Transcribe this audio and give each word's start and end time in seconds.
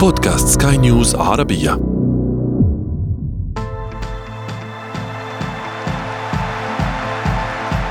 بودكاست 0.00 0.62
سكاي 0.62 0.76
نيوز 0.76 1.14
عربية. 1.14 1.72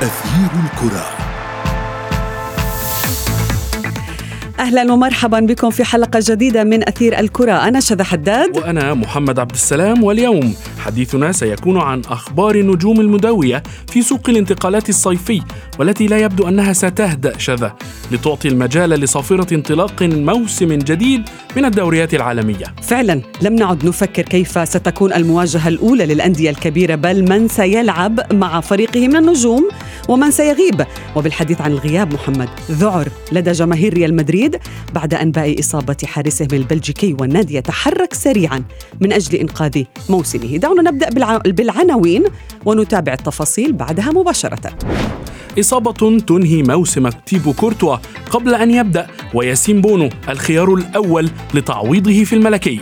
أثير 0.01 0.51
الكرة. 0.63 1.26
أهلا 4.59 4.93
ومرحبا 4.93 5.39
بكم 5.39 5.69
في 5.69 5.83
حلقة 5.83 6.19
جديدة 6.23 6.63
من 6.63 6.87
أثير 6.87 7.19
الكرة. 7.19 7.51
أنا 7.51 7.79
شذى 7.79 8.03
حداد. 8.03 8.57
وأنا 8.57 8.93
محمد 8.93 9.39
عبد 9.39 9.51
السلام. 9.51 10.03
واليوم 10.03 10.53
حديثنا 10.79 11.31
سيكون 11.31 11.77
عن 11.77 12.01
أخبار 12.09 12.55
النجوم 12.55 13.01
المدويه 13.01 13.63
في 13.91 14.01
سوق 14.01 14.29
الانتقالات 14.29 14.89
الصيفي 14.89 15.41
والتي 15.79 16.07
لا 16.07 16.17
يبدو 16.17 16.47
أنها 16.47 16.73
ستهدأ 16.73 17.37
شذا 17.37 17.75
لتعطي 18.11 18.47
المجال 18.47 18.89
لصافرة 18.89 19.53
انطلاق 19.53 20.03
موسم 20.03 20.73
جديد 20.73 21.21
من 21.57 21.65
الدوريات 21.65 22.13
العالمية. 22.13 22.65
فعلا 22.81 23.21
لم 23.41 23.55
نعد 23.55 23.85
نفكر 23.85 24.21
كيف 24.21 24.69
ستكون 24.69 25.13
المواجهة 25.13 25.67
الأولى 25.67 26.05
للأندية 26.05 26.49
الكبيرة 26.49 26.95
بل 26.95 27.29
من 27.29 27.47
سيلعب 27.47 28.33
مع 28.33 28.61
فريقه 28.61 29.07
من 29.07 29.15
النجوم 29.15 29.69
ومن 30.07 30.31
سيغيب. 30.31 30.85
وبالحديث 31.15 31.61
عن 31.61 31.71
الغياب 31.71 32.13
محمد 32.13 32.49
ذعر 32.71 33.07
لدى 33.31 33.51
جماهير 33.51 33.93
ريال 33.93 34.15
مدريد. 34.15 34.46
بعد 34.93 35.13
انباء 35.13 35.59
إصابة 35.59 35.97
حارسهم 36.05 36.47
البلجيكي 36.53 37.15
والنادي 37.19 37.55
يتحرك 37.55 38.13
سريعا 38.13 38.63
من 39.01 39.13
أجل 39.13 39.35
إنقاذ 39.35 39.83
موسمه. 40.09 40.57
دعونا 40.57 40.91
نبدأ 40.91 41.09
بالعناوين 41.51 42.23
ونتابع 42.65 43.13
التفاصيل 43.13 43.73
بعدها 43.73 44.11
مباشرة. 44.11 44.77
إصابة 45.59 46.19
تنهي 46.19 46.63
موسم 46.63 47.09
تيبو 47.09 47.53
كورتوا 47.53 47.97
قبل 48.31 48.55
أن 48.55 48.71
يبدأ 48.71 49.07
وياسين 49.33 49.81
بونو 49.81 50.09
الخيار 50.29 50.73
الأول 50.73 51.29
لتعويضه 51.53 52.23
في 52.23 52.33
الملكي 52.33 52.81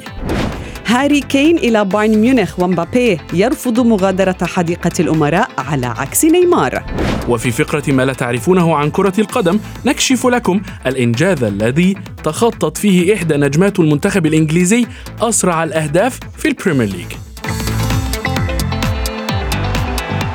هاري 0.88 1.20
كين 1.20 1.58
إلى 1.58 1.86
بايرن 1.86 2.18
ميونخ 2.18 2.60
ومبابي 2.60 3.20
يرفض 3.34 3.80
مغادرة 3.80 4.38
حديقة 4.44 4.92
الأمراء 5.00 5.50
على 5.58 5.86
عكس 5.88 6.26
نيمار. 6.26 6.84
وفي 7.30 7.52
فقرة 7.52 7.92
ما 7.92 8.06
لا 8.06 8.14
تعرفونه 8.14 8.76
عن 8.76 8.90
كرة 8.90 9.14
القدم 9.20 9.60
نكشف 9.86 10.26
لكم 10.26 10.62
الإنجاز 10.86 11.44
الذي 11.44 11.96
تخطت 12.24 12.78
فيه 12.78 13.14
إحدى 13.14 13.38
نجمات 13.38 13.80
المنتخب 13.80 14.26
الإنجليزي 14.26 14.86
أسرع 15.22 15.64
الأهداف 15.64 16.20
في 16.38 16.48
البريمير 16.48 16.88
ليج. 16.88 17.12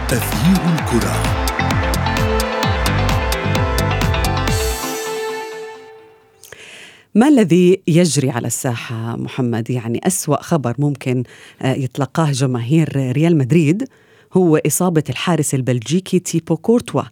تغيير 0.08 0.60
الكرة. 0.78 1.39
ما 7.14 7.28
الذي 7.28 7.82
يجري 7.88 8.30
على 8.30 8.46
الساحة 8.46 9.16
محمد؟ 9.16 9.70
يعني 9.70 10.00
أسوأ 10.06 10.42
خبر 10.42 10.74
ممكن 10.78 11.22
آه، 11.62 11.74
يتلقاه 11.74 12.30
جماهير 12.30 13.12
ريال 13.12 13.38
مدريد 13.38 13.84
هو 14.32 14.60
إصابة 14.66 15.04
الحارس 15.10 15.54
البلجيكي 15.54 16.18
تيبو 16.18 16.56
كورتوا 16.56 17.02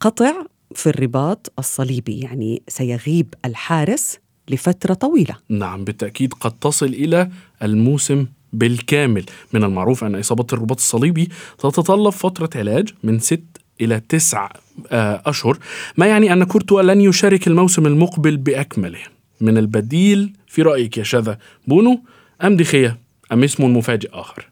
قطع 0.00 0.32
في 0.74 0.86
الرباط 0.86 1.52
الصليبي 1.58 2.20
يعني 2.20 2.62
سيغيب 2.68 3.34
الحارس 3.44 4.18
لفترة 4.48 4.94
طويلة. 4.94 5.36
نعم 5.48 5.84
بالتأكيد 5.84 6.34
قد 6.34 6.52
تصل 6.52 6.86
إلى 6.86 7.30
الموسم 7.62 8.26
بالكامل. 8.52 9.24
من 9.52 9.64
المعروف 9.64 10.04
أن 10.04 10.14
إصابة 10.14 10.46
الرباط 10.52 10.76
الصليبي 10.76 11.28
تتطلب 11.58 12.10
فترة 12.10 12.50
علاج 12.56 12.88
من 13.02 13.18
ست 13.18 13.44
إلى 13.80 14.00
تسع 14.08 14.50
آه، 14.90 15.22
أشهر 15.26 15.58
ما 15.96 16.06
يعني 16.06 16.32
أن 16.32 16.44
كورتوا 16.44 16.82
لن 16.82 17.00
يشارك 17.00 17.46
الموسم 17.46 17.86
المقبل 17.86 18.36
بأكمله. 18.36 19.15
من 19.40 19.58
البديل. 19.58 20.32
في 20.46 20.62
رأيك 20.62 20.98
يا 20.98 21.02
شذا 21.02 21.38
بونو 21.66 22.00
أم 22.44 22.56
دخية؟ 22.56 22.98
أم 23.32 23.42
اسم 23.44 23.76
مفاجئ 23.76 24.10
آخر؟ 24.12 24.50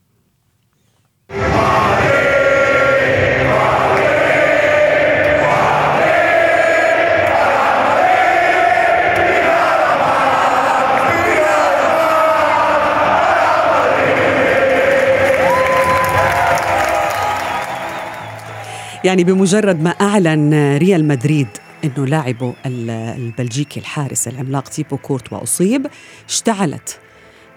يعني 19.05 19.25
بمجرد 19.25 19.83
ما 19.83 19.91
أعلن 19.91 20.77
ريال 20.77 21.05
مدريد 21.05 21.49
إنه 21.85 22.07
لاعبه 22.07 22.55
البلجيكي 22.67 23.81
الحارس 23.81 24.29
العملاق 24.29 24.69
تيبو 24.69 24.97
كورتوا 24.97 25.33
أصيب 25.33 25.87
اشتعلت 26.29 26.99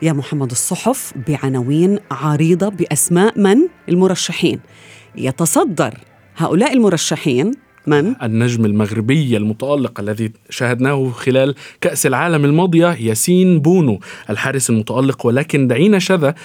يا 0.01 0.13
محمد 0.13 0.51
الصحف 0.51 1.13
بعناوين 1.27 1.99
عريضة 2.11 2.69
بأسماء 2.69 3.39
من؟ 3.39 3.57
المرشحين. 3.89 4.59
يتصدر 5.15 5.93
هؤلاء 6.37 6.73
المرشحين 6.73 7.51
من؟ 7.87 8.15
النجم 8.23 8.65
المغربي 8.65 9.37
المتألق 9.37 9.99
الذي 9.99 10.31
شاهدناه 10.49 11.09
خلال 11.09 11.55
كأس 11.81 12.05
العالم 12.05 12.45
الماضية 12.45 12.87
ياسين 12.87 13.59
بونو 13.59 13.99
الحارس 14.29 14.69
المتألق. 14.69 15.25
ولكن 15.25 15.67
دعينا 15.67 15.99
شذا 15.99 16.35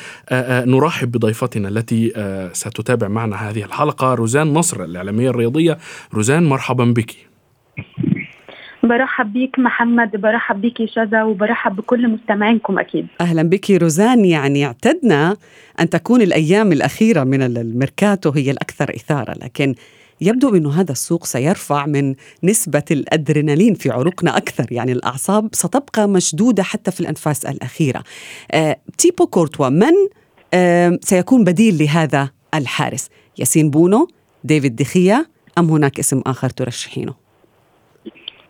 نرحب 0.66 1.10
بضيفتنا 1.10 1.68
التي 1.68 2.12
ستتابع 2.52 3.08
معنا 3.08 3.36
هذه 3.36 3.62
الحلقة 3.64 4.14
روزان 4.14 4.52
نصر 4.52 4.84
الإعلامية 4.84 5.30
الرياضية. 5.30 5.78
روزان 6.14 6.44
مرحبا 6.44 6.84
بك. 6.84 7.31
برحب 8.82 9.32
بيك 9.32 9.58
محمد 9.58 10.16
برحب 10.16 10.60
بيك 10.60 10.84
شذا 10.84 11.22
وبرحب 11.22 11.76
بكل 11.76 12.08
مستمعينكم 12.08 12.78
أكيد. 12.78 13.06
أهلا 13.20 13.42
بك 13.42 13.70
روزان. 13.70 14.24
يعني 14.24 14.66
اعتدنا 14.66 15.36
أن 15.80 15.90
تكون 15.90 16.22
الأيام 16.22 16.72
الأخيرة 16.72 17.24
من 17.24 17.42
الميركاتو 17.42 18.30
هي 18.30 18.50
الأكثر 18.50 18.94
إثارة 18.96 19.32
لكن 19.44 19.74
يبدو 20.20 20.56
انه 20.56 20.80
هذا 20.80 20.92
السوق 20.92 21.24
سيرفع 21.24 21.86
من 21.86 22.14
نسبة 22.44 22.82
الأدرينالين 22.90 23.74
في 23.74 23.90
عروقنا 23.90 24.36
أكثر. 24.36 24.66
يعني 24.70 24.92
الأعصاب 24.92 25.48
ستبقى 25.52 26.08
مشدودة 26.08 26.62
حتى 26.62 26.90
في 26.90 27.00
الأنفاس 27.00 27.46
الأخيرة. 27.46 28.02
آه، 28.52 28.76
تيبو 28.98 29.26
كورتوا 29.26 29.68
من 29.68 29.92
آه، 30.54 30.98
سيكون 31.02 31.44
بديل 31.44 31.78
لهذا 31.78 32.30
الحارس؟ 32.54 33.08
ياسين 33.38 33.70
بونو 33.70 34.08
ديفيد 34.44 34.76
دي 34.76 34.96
خيا 34.96 35.26
أم 35.58 35.70
هناك 35.70 35.98
اسم 35.98 36.22
آخر 36.26 36.50
ترشحينه؟ 36.50 37.21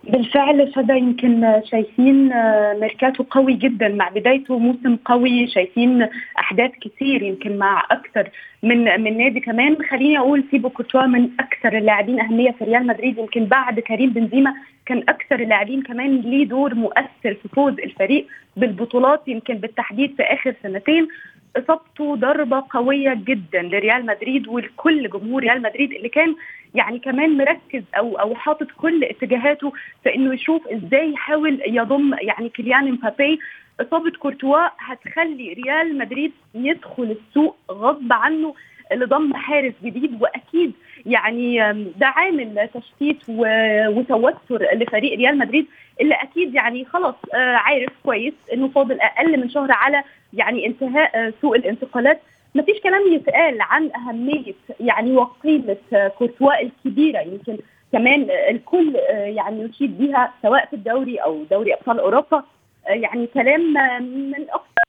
بالفعل 0.05 0.73
شذا 0.75 0.95
يمكن 0.95 1.61
شايفين 1.65 2.33
آه، 2.33 2.75
ميركاتو 2.81 3.25
قوي 3.31 3.55
جدا. 3.55 3.89
مع 3.89 4.09
بدايته 4.09 4.59
موسم 4.59 4.97
قوي 4.97 5.47
شايفين 5.47 6.09
أحداث 6.39 6.71
كثير 6.81 7.23
يمكن 7.23 7.57
مع 7.59 7.87
أكثر 7.91 8.31
من 8.63 9.01
من 9.01 9.19
نادي 9.19 9.41
كمان. 9.41 9.77
خليني 9.91 10.19
أقول 10.19 10.45
تيبو 10.51 10.71
كورتوا 10.71 11.07
من 11.07 11.31
أكثر 11.41 11.79
اللاعبين 11.79 12.21
أهمية 12.21 12.51
في 12.51 12.65
ريال 12.65 12.87
مدريد. 12.87 13.19
يمكن 13.19 13.45
بعد 13.45 13.81
كريم 13.81 14.11
بنزيما 14.11 14.55
كان 14.87 14.99
أكثر 15.09 15.41
اللاعبين 15.41 15.83
كمان 15.83 16.21
ليه 16.21 16.45
دور 16.49 16.75
مؤثر 16.75 17.35
في 17.43 17.49
فوز 17.55 17.73
الفريق 17.73 18.27
بالبطولات 18.57 19.29
يمكن 19.29 19.55
بالتحديد 19.55 20.15
في 20.17 20.23
آخر 20.23 20.55
سنتين. 20.63 21.09
إصابته 21.57 22.17
ضربة 22.17 22.65
قوية 22.71 23.15
جدا 23.15 23.63
لريال 23.63 24.07
مدريد 24.07 24.49
ولكل 24.49 25.11
جمهور 25.11 25.43
ريال 25.43 25.63
مدريد 25.63 25.93
اللي 25.93 26.09
كان 26.09 26.35
يعني 26.75 26.99
كمان 26.99 27.37
مركز 27.37 27.83
أو 27.97 28.17
أو 28.21 28.35
حاطط 28.35 28.67
كل 28.77 29.05
اتجاهاته 29.05 29.73
في 30.03 30.15
إنه 30.15 30.35
يشوف 30.35 30.67
إزاي 30.69 31.13
يحاول 31.13 31.63
يضم 31.67 32.15
يعني 32.21 32.49
كيليان 32.49 32.89
امبابي 32.89 33.39
إصابة 33.81 34.11
كورتوا 34.11 34.59
هتخلي 34.79 35.53
ريال 35.53 35.99
مدريد 35.99 36.33
يدخل 36.55 37.17
السوق 37.29 37.57
غصب 37.71 38.13
عنه 38.13 38.55
لضم 38.93 39.35
حارس 39.35 39.73
جديد 39.85 40.23
وأكيد 40.23 40.73
يعني 41.07 41.59
ده 41.99 42.07
عامل 42.07 42.69
تشتيت 42.75 43.19
وتوتر 43.29 44.63
لفريق 44.75 45.17
ريال 45.19 45.39
مدريد 45.39 45.67
اللي 46.01 46.15
أكيد 46.15 46.55
يعني 46.55 46.85
خلاص 46.85 47.15
آه، 47.35 47.55
عارف 47.57 47.91
كويس 48.05 48.35
إنه 48.53 48.69
فاضل 48.69 49.01
أقل 49.01 49.41
من 49.41 49.51
شهر 49.51 49.73
على 49.73 50.05
يعني 50.33 50.67
انتهاء 50.67 51.19
آه، 51.19 51.33
سوق 51.43 51.55
الانتقالات. 51.55 52.21
ما 52.55 52.63
فيش 52.63 52.81
كلام 52.81 53.13
يتقال 53.13 53.61
عن 53.61 53.91
أهمية 53.93 54.55
يعني 54.81 55.13
وقيمة 55.13 55.77
كورتوا 56.19 56.61
الكبيرة. 56.63 57.21
يمكن 57.21 57.59
كمان 57.93 58.31
الكل 58.31 58.95
يعني 59.11 59.63
يشيد 59.63 59.99
بها 59.99 60.33
سواء 60.43 60.67
في 60.67 60.77
الدوري 60.77 61.17
أو 61.17 61.45
دوري 61.51 61.75
أبطال 61.75 62.01
أوروبا. 62.01 62.43
يعني 62.87 63.27
كلام 63.27 63.73
من 64.03 64.51
أكثر 64.51 64.83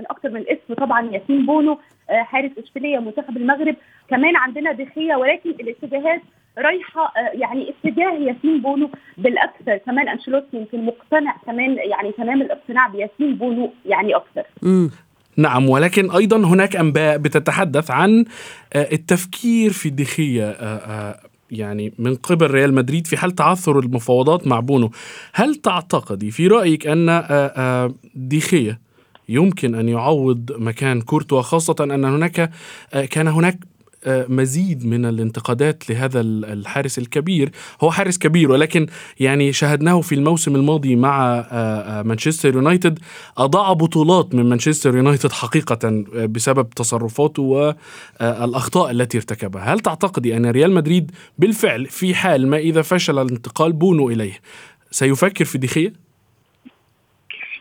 من 0.00 0.06
أكثر 0.10 0.30
من 0.30 0.44
اسم 0.48 0.74
طبعا 0.74 1.10
ياسين 1.12 1.46
بونو 1.46 1.78
حارس 2.08 2.50
إشبيلية 2.58 2.98
منتخب 2.98 3.36
المغرب. 3.36 3.76
كمان 4.08 4.36
عندنا 4.36 4.72
دخية 4.72 5.14
ولكن 5.14 5.50
الاتجاهات 5.50 6.20
رايحة 6.58 7.12
يعني 7.32 7.74
اتجاه 7.84 8.12
ياسين 8.12 8.62
بونو 8.62 8.90
بالأكثر. 9.18 9.76
كمان 9.76 10.08
أنشيلوتي 10.08 10.46
يمكن 10.56 10.86
مقتنع 10.86 11.36
كمان 11.46 11.76
يعني 11.90 12.12
تمام 12.12 12.42
الاقتناع 12.42 12.88
بياسين 12.88 13.34
بونو 13.34 13.72
يعني 13.86 14.12
أكثر. 14.16 14.42
نعم 15.36 15.68
ولكن 15.68 16.10
أيضا 16.10 16.36
هناك 16.36 16.76
أنباء 16.76 17.18
بتتحدث 17.18 17.90
عن 17.90 18.24
آه، 18.72 18.88
التفكير 18.92 19.70
في 19.70 19.90
دي 19.90 20.12
خيا 20.12 20.44
آه، 20.50 20.52
آه، 20.76 21.20
يعني 21.50 21.92
من 21.98 22.14
قبل 22.14 22.46
ريال 22.50 22.74
مدريد 22.74 23.06
في 23.06 23.16
حال 23.16 23.30
تعثر 23.30 23.78
المفاوضات 23.78 24.46
مع 24.46 24.60
بونو. 24.60 24.90
هل 25.34 25.54
تعتقدي 25.54 26.30
في 26.30 26.46
آه، 27.30 27.52
آه، 27.56 27.94
دي 28.14 28.44
خيا 28.44 28.88
يمكن 29.28 29.74
أن 29.74 29.88
يعوض 29.88 30.52
مكان 30.58 31.00
كورتوا 31.00 31.42
خاصة 31.42 31.76
أن 31.80 32.04
هناك 32.04 32.50
آه، 32.94 33.04
كان 33.04 33.28
هناك 33.28 33.54
آه، 33.54 33.77
مزيد 34.06 34.86
من 34.86 35.04
الانتقادات 35.06 35.90
لهذا 35.90 36.20
ال- 36.20 36.44
الحارس 36.44 36.98
الكبير. 36.98 37.50
هو 37.80 37.90
حارس 37.90 38.18
كبير 38.18 38.50
ولكن 38.50 38.86
يعني 39.20 39.52
شاهدناه 39.52 40.00
في 40.00 40.14
الموسم 40.14 40.56
الماضي 40.56 40.96
مع 40.96 41.34
آه، 41.38 41.42
آه، 41.50 42.02
مانشستر 42.02 42.54
يونايتد. 42.54 42.98
أضاع 43.38 43.72
بطولات 43.72 44.34
من 44.34 44.44
مانشستر 44.48 44.96
يونايتد 44.96 45.32
حقيقة 45.32 45.78
آه، 46.14 46.26
بسبب 46.26 46.70
تصرفاته 46.70 47.42
والأخطاء 47.42 48.90
التي 48.90 49.18
ارتكبها. 49.18 49.62
هل 49.74 49.80
تعتقدي 49.80 50.36
أن 50.36 50.46
ريال 50.46 50.72
مدريد 50.72 51.10
بالفعل 51.38 51.86
في 51.86 52.14
حال 52.14 52.46
ما 52.48 52.56
إذا 52.56 52.82
فشل 52.82 53.18
الانتقال 53.18 53.72
بونو 53.72 54.10
إليه 54.10 54.40
سيفكر 54.90 55.44
في 55.44 55.58
دي 55.58 55.74
خيا؟ 55.74 56.07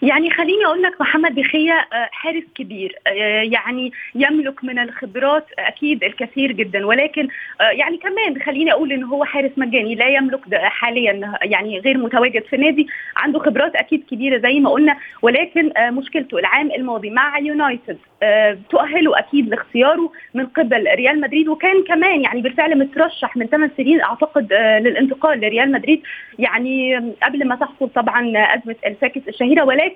يعني 0.01 0.31
خليني 0.31 0.65
أقول 0.65 0.81
لك 0.81 1.01
محمد 1.01 1.35
دي 1.35 1.51
خيا 1.51 1.74
آه، 1.73 2.09
حارس 2.11 2.44
كبير 2.55 2.95
آه، 3.07 3.11
يعني 3.41 3.91
يملك 4.15 4.63
من 4.63 4.79
الخبرات 4.79 5.45
أكيد 5.59 6.03
الكثير 6.03 6.51
جدا 6.51 6.85
ولكن 6.85 7.27
آه، 7.61 7.63
يعني 7.63 7.97
كمان 7.97 8.41
خليني 8.41 8.71
أقول 8.71 8.91
ان 8.91 9.03
هو 9.03 9.23
حارس 9.23 9.51
مجاني 9.57 9.95
لا 9.95 10.07
يملك 10.07 10.55
حاليا 10.55 11.33
يعني 11.44 11.79
غير 11.79 11.97
متواجد 11.97 12.44
في 12.44 12.57
نادي 12.57 12.88
عنده 13.17 13.39
خبرات 13.39 13.75
أكيد 13.75 14.03
كبيرة 14.11 14.38
زي 14.38 14.59
ما 14.59 14.69
قلنا 14.69 14.97
ولكن 15.21 15.71
مشكلته 15.77 16.38
العام 16.38 16.71
الماضي 16.71 17.09
مع 17.09 17.39
يونايتد 17.39 17.97
تؤهله 18.69 19.19
أكيد 19.19 19.50
لاختياره 19.50 20.11
من 20.33 20.45
قبل 20.45 20.88
ريال 20.95 21.21
مدريد 21.21 21.47
وكان 21.47 21.83
كمان 21.83 22.21
يعني 22.21 22.41
بالفعل 22.41 22.79
مترشح 22.79 23.38
من 23.38 23.47
ثمان 23.47 23.71
سنين 23.77 24.01
أعتقد 24.01 24.53
للانتقال 24.53 25.39
لريال 25.39 25.71
مدريد 25.71 26.01
يعني 26.39 26.95
قبل 27.23 27.47
ما 27.47 27.55
تحصل 27.55 27.89
طبعا 27.89 28.33
أزمة 28.55 28.75
الفاكس 28.85 29.21
الشهيرة 29.27 29.63
ولكن 29.63 29.87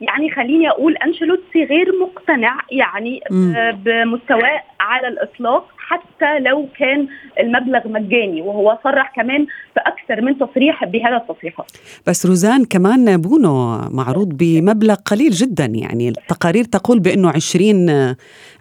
يعني 0.00 0.30
خليني 0.30 0.68
أقول 0.70 0.96
أنشيلوتي 0.96 1.64
غير 1.64 1.86
مقتنع 2.02 2.58
يعني. 2.70 3.20
ب- 3.30 3.84
بمستواه 3.84 4.62
على 4.80 5.08
الإطلاق 5.08 5.68
حتى 5.78 6.38
لو 6.38 6.68
كان 6.78 7.08
المبلغ 7.40 7.88
مجاني 7.88 8.42
وهو 8.42 8.78
صرح 8.84 9.12
كمان 9.16 9.46
في 9.74 9.80
أكثر 9.80 10.20
من 10.24 10.38
تصريح 10.38 10.84
بهذا 10.84 11.16
التصريحات 11.16 11.70
بس 12.06 12.26
روزان 12.26 12.64
كمان 12.64 13.16
بونو 13.16 13.78
معروض 13.90 14.28
بمبلغ 14.36 14.94
قليل 14.94 15.30
جدا 15.30 15.64
يعني 15.64 16.08
التقارير 16.08 16.64
تقول 16.64 16.98
بأنه 17.00 17.28
20 17.30 17.90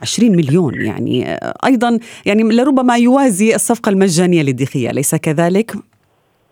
20 0.02 0.36
مليون 0.36 0.82
يعني 0.82 1.38
أيضا 1.66 2.00
يعني 2.26 2.44
لربما 2.44 2.98
يوازي 2.98 3.56
الصفقة 3.56 3.90
المجانية 3.90 4.42
للدخية 4.44 4.90
أليس 4.90 5.16
كذلك؟ 5.16 5.72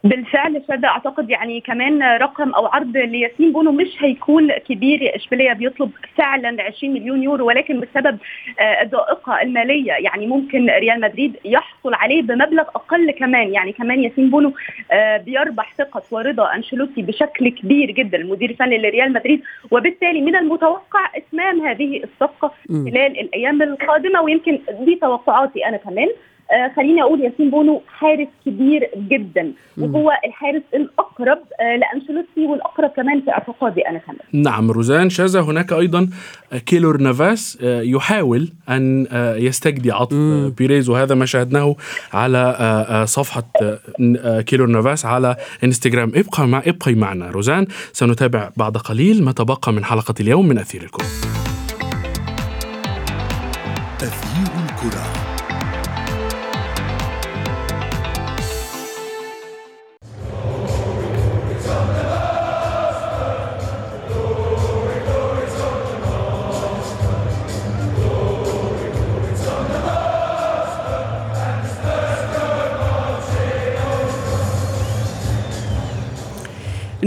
بالفعل 0.07 0.63
شذا 0.67 0.87
أعتقد 0.87 1.29
يعني 1.29 1.61
كمان 1.61 2.03
رقم 2.03 2.51
أو 2.51 2.65
عرض 2.65 2.97
لياسين 2.97 3.51
بونو 3.51 3.71
مش 3.71 3.87
هيكون 3.99 4.51
كبير. 4.51 5.15
إشبيلية 5.15 5.53
بيطلب 5.53 5.91
فعلا 6.15 6.63
20 6.63 6.93
مليون 6.93 7.23
يورو 7.23 7.47
ولكن 7.47 7.79
بسبب 7.79 8.17
آه، 8.59 8.81
الضائقة 8.81 9.41
المالية 9.41 9.91
يعني 9.91 10.27
ممكن 10.27 10.69
ريال 10.69 11.01
مدريد 11.01 11.37
يحصل 11.45 11.93
عليه 11.93 12.21
بمبلغ 12.21 12.63
أقل 12.63 13.11
كمان. 13.11 13.53
يعني 13.53 13.71
كمان 13.73 14.03
ياسين 14.03 14.29
بونو 14.29 14.53
آه، 14.91 15.17
بيربح 15.17 15.73
ثقة 15.77 16.01
ورضا 16.11 16.55
أنشيلوتي 16.55 17.01
بشكل 17.01 17.49
كبير 17.49 17.91
جدا 17.91 18.17
المدير 18.17 18.49
الفني 18.49 18.77
لريال 18.77 19.13
مدريد. 19.13 19.41
وبالتالي 19.71 20.21
من 20.21 20.35
المتوقع 20.35 21.11
إتمام 21.15 21.61
هذه 21.61 22.03
الصفقة. 22.03 22.51
خلال 22.67 23.19
الأيام 23.19 23.61
القادمة 23.61 24.21
ويمكن 24.21 24.59
دي 24.79 24.95
توقعاتي 24.95 25.65
أنا 25.65 25.77
كمان. 25.77 26.07
آه 26.51 26.71
خليني 26.75 27.01
أقول 27.01 27.21
ياسين 27.21 27.49
بونو 27.49 27.81
حارس 27.87 28.27
كبير 28.45 28.89
جدا 28.97 29.51
وهو 29.77 30.11
الحارس 30.25 30.61
الأقرب 30.73 31.39
آه 31.61 31.75
لأنشيلوتي 31.75 32.45
والأقرب 32.51 32.89
كمان 32.89 33.21
في 33.21 33.31
اعتقادي 33.31 33.81
أنا 33.87 33.97
كمان. 33.99 34.17
نعم 34.33 34.71
روزان 34.71 35.09
شذا 35.09 35.39
هناك 35.41 35.73
أيضا 35.73 36.09
كيلور 36.65 36.97
نافاس 37.01 37.57
آه، 37.63 37.81
يحاول 37.81 38.49
أن 38.69 39.07
آه، 39.11 39.35
يستجدي 39.35 39.91
عطف 39.91 40.13
آه، 40.15 40.51
بيريز 40.57 40.89
وهذا 40.89 41.15
ما 41.15 41.25
شاهدناه 41.25 41.75
على 42.13 43.03
صفحة 43.07 43.43
آه، 44.25 44.41
كيلور 44.41 44.67
نافاس 44.67 45.05
على 45.05 45.35
إنستغرام. 45.63 46.11
ابقى 46.15 46.47
مع 46.47 46.61
ابقي 46.67 46.95
معنا 46.95 47.29
روزان 47.29 47.67
سنتابع 47.93 48.49
بعد 48.57 48.77
قليل 48.77 49.23
ما 49.23 49.31
تبقى 49.31 49.73
من 49.73 49.85
حلقة 49.85 50.13
اليوم 50.19 50.47
من 50.47 50.57
أثير 50.57 50.83
الكرة 50.83 51.05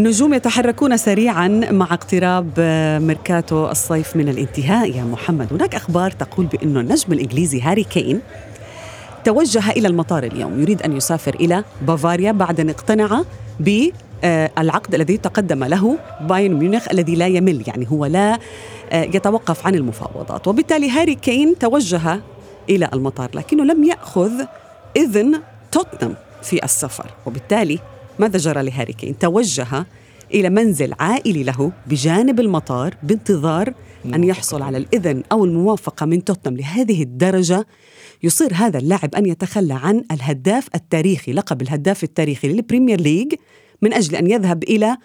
النجوم 0.01 0.35
يتحركون 0.35 0.97
سريعا 0.97 1.49
مع 1.71 1.95
اقتراب 1.95 2.61
ميركاتو 3.03 3.71
الصيف 3.71 4.17
من 4.17 4.29
الانتهاء. 4.29 4.91
يا 4.97 5.03
محمد 5.05 5.53
هناك 5.53 5.75
أخبار 5.75 6.11
تقول 6.11 6.47
بأن 6.47 6.77
النجم 6.77 7.13
الإنجليزي 7.13 7.61
هاري 7.61 7.85
كين 7.85 8.21
توجه 9.25 9.71
إلى 9.71 9.89
المطار 9.89 10.23
اليوم. 10.25 10.61
يريد 10.61 10.83
أن 10.83 10.97
يسافر 10.97 11.35
إلى 11.35 11.65
بافاريا 11.83 12.33
بعد 12.33 12.61
أن 12.61 12.71
اقتنع 12.71 13.23
بالعقد 13.61 14.95
الذي 14.95 15.17
تقدم 15.17 15.65
له 15.65 15.99
بايرن 16.21 16.55
ميونخ 16.55 16.89
الذي 16.91 17.15
لا 17.15 17.27
يمل 17.27 17.63
يعني 17.67 17.87
هو 17.91 18.07
لا 18.07 18.39
آه، 18.93 19.03
يتوقف 19.03 19.67
عن 19.67 19.75
المفاوضات. 19.75 20.49
وبالتالي 20.49 20.91
هاري 20.91 21.15
كين 21.15 21.59
توجه 21.59 22.21
إلى 22.71 22.89
المطار 22.93 23.31
لكنه 23.35 23.65
لم 23.65 23.85
يأخذ 23.85 24.33
إذن 24.97 25.41
توتنهام 25.73 26.15
في 26.43 26.65
السفر. 26.65 27.07
وبالتالي 27.27 27.79
ماذا 28.19 28.39
جرى 28.39 28.63
لهاري 28.63 28.93
كين؟ 28.93 29.19
توجه 29.19 29.87
إلى 30.35 30.51
منزل 30.51 30.95
عائلي 31.01 31.43
له 31.43 31.73
بجانب 31.87 32.41
المطار 32.41 32.95
بانتظار 33.03 33.75
أن 34.05 34.25
يحصل 34.25 34.63
على 34.63 34.79
الإذن 34.79 35.23
أو 35.33 35.45
الموافقة 35.45 36.07
من 36.07 36.25
توتنهام 36.25 36.57
لهذه 36.57 37.03
الدرجة 37.03 37.67
يصر 38.23 38.51
هذا 38.55 38.79
اللاعب 38.79 39.15
أن 39.15 39.27
يتخلى 39.27 39.75
عن 39.75 40.05
الهداف 40.13 40.69
التاريخي 40.75 41.33
لقب 41.33 41.63
الهداف 41.63 42.05
التاريخي 42.05 42.49
للبريمير 42.49 43.01
ليج 43.01 43.35
من 43.83 43.93
أجل 43.93 44.17
أن 44.17 44.31
يذهب 44.31 44.63
إلى 44.63 44.97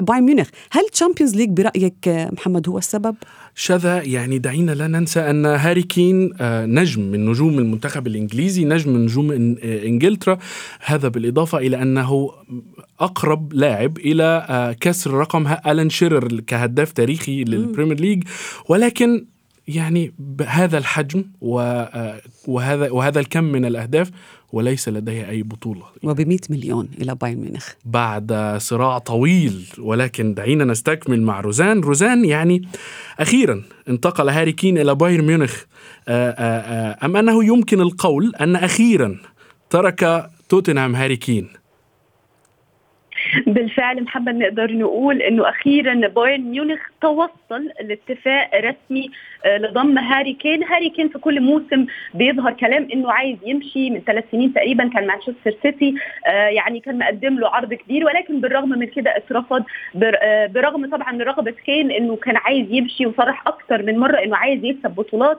بايرن 0.00 0.24
ميونخ. 0.24 0.48
هل 0.70 0.88
تشامبيونز 0.92 1.36
ليج 1.36 1.50
برأيك 1.50 2.08
آه، 2.08 2.30
محمد 2.32 2.68
هو 2.68 2.78
السبب؟ 2.78 3.16
شذا 3.54 4.02
يعني 4.02 4.38
دعينا 4.38 4.72
لا 4.72 4.86
ننسى 4.86 5.20
أن 5.20 5.46
هاري 5.46 5.82
كين 5.82 6.32
آه، 6.40 6.66
نجم 6.66 7.02
من 7.02 7.26
نجوم 7.26 7.58
المنتخب 7.58 8.06
الإنجليزي 8.06 8.64
نجم 8.64 8.92
من 8.92 9.04
نجوم 9.04 9.30
آه، 9.30 9.86
إنجلترا. 9.86 10.38
هذا 10.84 11.08
بالإضافة 11.08 11.58
إلى 11.58 11.82
أنه 11.82 12.30
أقرب 13.00 13.52
لاعب 13.52 13.98
آه، 14.20 14.72
كسر 14.72 15.10
رقم 15.10 15.54
ألان 15.66 15.90
شيرر 15.90 16.40
كهداف 16.40 16.92
تاريخي 16.92 17.44
للبريمير 17.44 18.00
ليج 18.00 18.24
ولكن 18.68 19.26
يعني 19.68 20.12
بهذا 20.18 20.78
الحجم 20.78 21.24
و- 21.40 21.60
آه، 21.60 22.20
وهذا 22.48 22.90
وهذا 22.90 23.20
الكم 23.20 23.44
من 23.44 23.64
الأهداف 23.64 24.10
وليس 24.52 24.88
لديه 24.88 25.28
أي 25.28 25.42
بطولة. 25.42 25.82
وب 26.02 26.16
100 26.16 26.38
مليون 26.50 26.88
إلى 27.02 27.14
بايرن 27.14 27.40
ميونخ. 27.40 27.68
بعد 27.84 28.56
صراع 28.58 28.98
طويل 28.98 29.66
ولكن 29.78 30.34
دعينا 30.34 30.64
نستكمل 30.64 31.22
مع 31.22 31.40
روزان. 31.40 31.80
روزان 31.80 32.24
يعني 32.24 32.62
أخيرا 33.20 33.62
انتقل 33.88 34.28
هاري 34.28 34.52
كين 34.52 34.78
إلى 34.78 34.94
بايرن 34.94 35.24
ميونخ. 35.24 35.62
آه، 36.08 36.30
آه، 36.30 37.06
أم 37.06 37.16
أنه 37.16 37.44
يمكن 37.44 37.80
القول 37.80 38.32
أن 38.40 38.56
أخيرا 38.56 39.16
ترك 39.70 40.30
توتنهام 40.48 40.94
هاري 40.96 41.16
كين؟ 41.16 41.48
بالفعل 43.46 44.02
محمد 44.02 44.34
نقدر 44.34 44.72
نقول 44.72 45.22
إنه 45.22 45.48
أخيرا 45.50 46.08
بايرن 46.08 46.40
ميونخ 46.40 46.78
توصل 47.02 47.70
لاتفاق 47.80 48.50
رسمي 48.54 49.10
آه، 49.44 49.58
لضم 49.58 49.98
هاري 49.98 50.32
كين، 50.32 50.64
هاري 50.64 50.90
كين 50.90 51.08
في 51.08 51.18
كل 51.18 51.40
موسم 51.40 51.86
بيظهر 52.14 52.52
كلام 52.52 52.88
إنه 52.94 53.12
عايز 53.12 53.36
يمشي. 53.46 53.90
من 53.90 54.00
ثلاث 54.00 54.24
سنين 54.32 54.52
تقريبا 54.54 54.88
كان 54.88 55.06
مانشستر 55.06 55.54
سيتي 55.62 55.94
آه، 56.26 56.46
يعني 56.48 56.80
كان 56.80 56.98
مقدم 56.98 57.38
له 57.38 57.48
عرض 57.48 57.74
كبير. 57.74 58.04
ولكن 58.06 58.40
بالرغم 58.40 58.68
من 58.68 58.86
كده 58.86 59.16
اترفض. 59.16 59.64
بر- 59.94 60.18
آه، 60.22 60.46
برغم 60.46 60.90
طبعا 60.90 61.22
رغبة 61.22 61.50
كين 61.66 61.90
إنه 61.90 62.16
كان 62.16 62.36
عايز 62.36 62.66
يمشي 62.70 63.06
وصرح 63.06 63.46
أكثر 63.48 63.82
من 63.82 63.98
مرة 63.98 64.16
إنه 64.16 64.36
عايز 64.36 64.64
يكسب 64.64 64.90
بطولات 64.90 65.38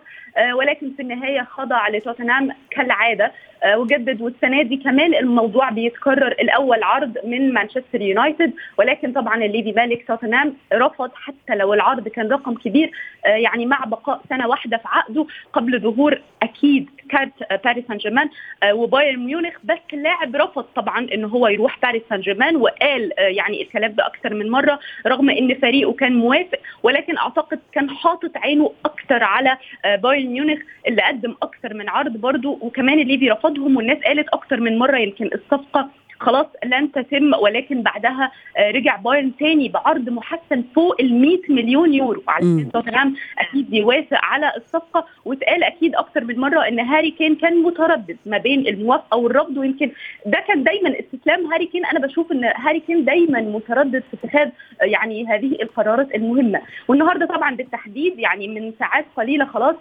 ولكن 0.53 0.91
في 0.97 1.01
النهاية 1.01 1.41
خضع 1.41 1.87
لتوتنهام 1.89 2.49
كالعادة 2.71 3.31
وجدد. 3.75 4.21
والسنة 4.21 4.61
دي 4.63 4.77
كمان 4.77 5.13
الموضوع 5.15 5.69
بيتكرر. 5.69 6.27
الأول 6.31 6.83
عرض 6.83 7.17
من 7.25 7.53
مانشستر 7.53 8.01
يونايتد 8.01 8.53
ولكن 8.77 9.11
طبعا 9.13 9.35
الليفي 9.45 9.71
مالك 9.71 10.07
توتنهام 10.07 10.53
رفض 10.73 11.11
حتى 11.15 11.52
لو 11.55 11.73
العرض 11.73 12.07
كان 12.07 12.27
رقم 12.27 12.53
كبير 12.55 12.91
آه، 13.25 13.29
يعني 13.29 13.65
مع 13.65 13.85
بقاء 13.85 14.21
سنة 14.29 14.47
واحدة 14.47 14.77
في 14.77 14.87
عقده 14.87 15.25
قبل 15.53 15.79
ظهور 15.79 16.21
أكيد 16.43 16.89
كارت 17.09 17.63
باريس 17.63 17.85
سان 17.87 17.97
جيرمان 17.97 18.29
وبايرن 18.73 19.19
ميونخ. 19.25 19.53
بس 19.63 19.77
اللاعب 19.93 20.35
رفض 20.35 20.63
طبعا 20.75 21.07
انه 21.13 21.27
هو 21.27 21.47
يروح 21.47 21.79
باريس 21.83 22.01
سان 22.09 22.21
جيرمان 22.21 22.55
وقال 22.55 23.11
يعني 23.17 23.61
الكلام 23.61 23.91
ده 23.91 24.07
أكثر 24.07 24.33
من 24.33 24.49
مرة 24.49 24.79
رغم 25.07 25.29
إن 25.29 25.55
فريقه 25.55 25.93
كان 25.93 26.15
موافق 26.15 26.59
ولكن 26.83 27.17
أعتقد 27.17 27.59
كان 27.71 27.89
حاطط 27.89 28.37
عينه 28.37 28.71
أكثر 28.85 29.23
على 29.23 29.57
بايرن 29.85 30.25
ميونخ 30.27 30.59
اللي 30.87 31.01
قدم 31.01 31.35
أكثر 31.43 31.73
من 31.73 31.89
عرض 31.89 32.17
برضه 32.17 32.57
وكمان 32.61 32.99
الليفي 32.99 33.29
رفضهم 33.29 33.77
والناس 33.77 33.97
قالت 33.97 34.27
أكثر 34.29 34.59
من 34.59 34.77
مرة 34.77 34.97
يمكن 34.97 35.29
الصفقة 35.33 35.89
خلاص 36.23 36.45
لن 36.65 36.91
تتم 36.91 37.31
ولكن 37.41 37.81
بعدها 37.81 38.31
رجع 38.59 38.95
بايرن 38.95 39.31
تاني 39.39 39.69
بعرض 39.69 40.09
محسن 40.09 40.63
فوق 40.75 40.95
ال 40.99 41.21
100 41.21 41.37
مليون 41.49 41.93
يورو. 41.93 42.23
علشان 42.27 42.71
توتنهام 42.71 43.15
أكيد 43.39 43.73
يوافق 43.73 44.17
على 44.23 44.51
الصفقة 44.57 45.05
واتقال 45.25 45.63
أكيد 45.63 45.95
أكثر 45.95 46.23
من 46.23 46.39
مرة 46.39 46.67
إن 46.67 46.79
هاري 46.79 47.11
كين 47.11 47.35
كان 47.35 47.63
متردد 47.63 48.17
ما 48.25 48.37
بين 48.37 48.67
الموافقة 48.67 49.17
والرفض 49.17 49.57
ويمكن 49.57 49.91
ده 50.25 50.43
كان 50.47 50.63
دايما 50.63 50.93
استسلام 50.99 51.45
هاري 51.53 51.65
كين. 51.65 51.85
أنا 51.85 51.99
بشوف 51.99 52.31
إن 52.31 52.43
هاري 52.43 52.79
كين 52.79 53.05
دايما 53.05 53.41
متردد 53.41 54.03
في 54.11 54.17
اتخاذ 54.23 54.49
يعني 54.81 55.27
هذه 55.27 55.57
القرارات 55.61 56.15
المهمة. 56.15 56.61
والنهاردة 56.87 57.25
طبعا 57.25 57.55
بالتحديد 57.55 58.19
يعني 58.19 58.47
من 58.47 58.73
ساعات 58.79 59.05
قليلة 59.17 59.45
خلاص 59.45 59.75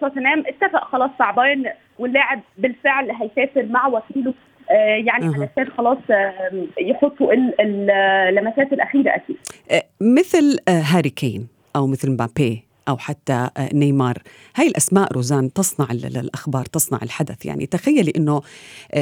توتنهام 0.00 0.44
اتفق 0.46 0.84
خلاص 0.84 1.10
مع 1.20 1.30
بايرن 1.30 1.64
واللاعب 1.98 2.40
بالفعل 2.58 3.10
هيسافر 3.10 3.66
مع 3.70 3.86
وكيله 3.86 4.34
يعني 5.06 5.26
أه. 5.26 5.32
علشان 5.34 5.72
خلاص 5.76 5.98
يحطوا 6.80 7.32
اللمسات 7.60 8.72
الأخيرة 8.72 9.10
أكيد. 9.10 9.36
مثل 10.00 10.58
هاري 10.68 11.10
كين 11.10 11.46
أو 11.76 11.86
مثل 11.86 12.10
مبابي 12.10 12.64
أو 12.88 12.96
حتى 12.96 13.48
نيمار 13.74 14.18
هاي 14.56 14.66
الأسماء 14.66 15.12
روزان 15.12 15.52
تصنع 15.52 15.86
الأخبار 15.90 16.64
تصنع 16.64 16.98
الحدث. 17.02 17.46
يعني 17.46 17.66
تخيلي 17.66 18.12
إنه 18.16 18.40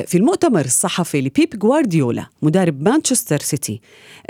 في 0.06 0.18
المؤتمر 0.18 0.64
الصحفي 0.64 1.20
لبيب 1.20 1.48
جوارديولا 1.54 2.26
مدرب 2.42 2.82
مانشستر 2.82 3.38
سيتي 3.38 3.80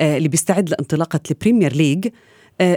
اللي 0.00 0.28
بيستعد 0.28 0.70
لانطلاقة 0.70 1.20
البريمير 1.30 1.73
ليج 1.73 2.09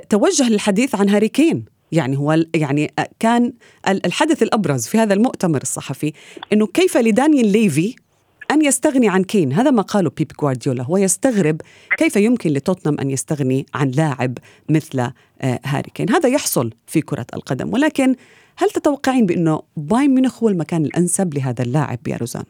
توجه 0.10 0.50
للحديث 0.50 0.96
عن 0.96 1.10
هاري 1.10 1.27
كين. 1.27 1.65
يعني 1.91 2.17
هو 2.17 2.38
يعني 2.55 2.91
كان 3.20 3.53
الحدث 3.88 4.43
الأبرز 4.43 4.88
في 4.88 4.98
هذا 4.98 5.13
المؤتمر 5.13 5.62
الصحفي 5.62 6.13
إنه 6.53 6.67
كيف 6.67 6.98
لدانيال 6.98 7.51
ليفي 7.51 7.96
أن 8.52 8.66
يستغني 8.66 9.10
عن 9.10 9.24
كين. 9.24 9.54
هذا 9.54 9.72
ما 9.72 9.82
قاله 9.82 10.12
بيب 10.18 10.32
جوارديولا. 10.42 10.84
هو 10.84 10.98
يستغرب 10.98 11.62
كيف 11.98 12.16
يمكن 12.16 12.50
لتوتنهام 12.50 13.00
أن 13.00 13.10
يستغني 13.10 13.66
عن 13.74 13.92
لاعب 13.92 14.38
مثل 14.70 15.12
هاري 15.42 15.92
كين. 15.94 16.10
هذا 16.10 16.30
يحصل 16.30 16.74
في 16.88 17.02
كرة 17.02 17.26
القدم. 17.34 17.74
ولكن 17.74 18.16
هل 18.58 18.70
تتوقعين 18.70 19.26
بأنه 19.26 19.62
بايرن 19.78 20.14
ميونخ 20.14 20.44
هو 20.44 20.50
المكان 20.50 20.86
الأنسب 20.86 21.34
لهذا 21.34 21.64
اللاعب 21.64 22.08
يا 22.08 22.18
روزان؟ 22.18 22.44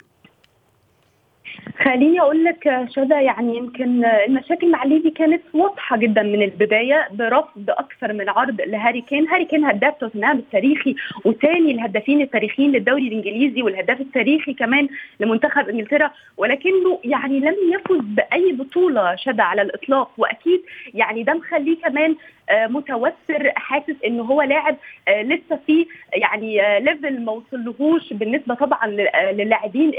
خليني 1.83 2.21
أقول 2.21 2.43
لك 2.43 2.87
شذا 2.95 3.21
يعني 3.21 3.57
يمكن 3.57 4.05
المشاكل 4.05 4.71
مع 4.71 4.83
ليفي 4.83 5.09
كانت 5.09 5.41
واضحة 5.53 5.97
جدا 5.97 6.23
من 6.23 6.41
البداية 6.41 7.07
برفض 7.11 7.69
أكثر 7.69 8.13
من 8.13 8.29
عرض 8.29 8.61
لهاري 8.61 9.01
كين، 9.01 9.27
هاري 9.27 9.45
كين 9.45 9.65
هداف 9.65 9.93
توتنهام 9.97 10.37
التاريخي 10.37 10.95
وثاني 11.25 11.71
الهدافين 11.71 12.21
التاريخيين 12.21 12.71
للدوري 12.71 13.07
الإنجليزي 13.07 13.61
والهداف 13.61 14.01
التاريخي 14.01 14.53
كمان 14.53 14.87
لمنتخب 15.19 15.69
إنجلترا. 15.69 16.11
ولكنه 16.37 16.99
يعني 17.03 17.39
لم 17.39 17.55
يفز 17.73 18.05
بأي 18.05 18.51
بطولة 18.51 19.15
شذا 19.15 19.43
على 19.43 19.61
الإطلاق. 19.61 20.11
وأكيد 20.17 20.61
يعني 20.93 21.23
ده 21.23 21.33
مخليه 21.33 21.77
كمان 21.77 22.15
متوتر 22.51 23.51
حاسس 23.55 23.95
إن 24.05 24.19
هو 24.19 24.41
لاعب 24.41 24.75
لسه 25.09 25.59
في 25.67 25.85
يعني 26.13 26.79
level 26.79 27.21
ما 27.21 27.31
وصلهوش 27.31 28.13
بالنسبة 28.13 28.55
طبعا 28.55 28.87
للاعبين 29.31 29.91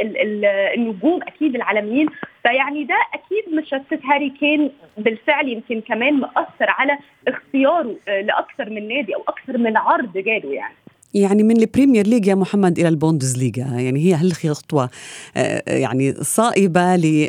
النجوم 0.77 1.21
أكيد 1.23 1.57
العالميين 1.79 2.07
فيعني 2.43 2.85
ده 2.85 2.95
أكيد 3.15 3.55
مشتت 3.59 4.05
هاري 4.05 4.31
كين 4.31 4.71
بالفعل 4.99 5.49
يمكن 5.49 5.81
كمان 5.81 6.15
مأثر 6.15 6.71
على 6.71 6.99
اختياره 7.29 7.97
لأكثر 8.07 8.71
من 8.71 8.89
نادي 8.89 9.15
أو 9.15 9.23
أكثر 9.29 9.59
من 9.59 9.77
عرض 9.77 10.13
جاله 10.19 10.53
يعني. 10.53 10.75
يعني 11.15 11.43
من 11.43 11.57
البريمير 11.57 12.07
ليج 12.07 12.27
يا 12.27 12.35
محمد 12.35 12.79
إلى 12.79 12.89
البوندز 12.89 13.39
ليغا 13.39 13.81
يعني 13.81 14.01
هي 14.05 14.15
هالخطوه 14.15 14.91
يعني 15.67 16.13
صائبة 16.13 16.97
ل 16.97 17.29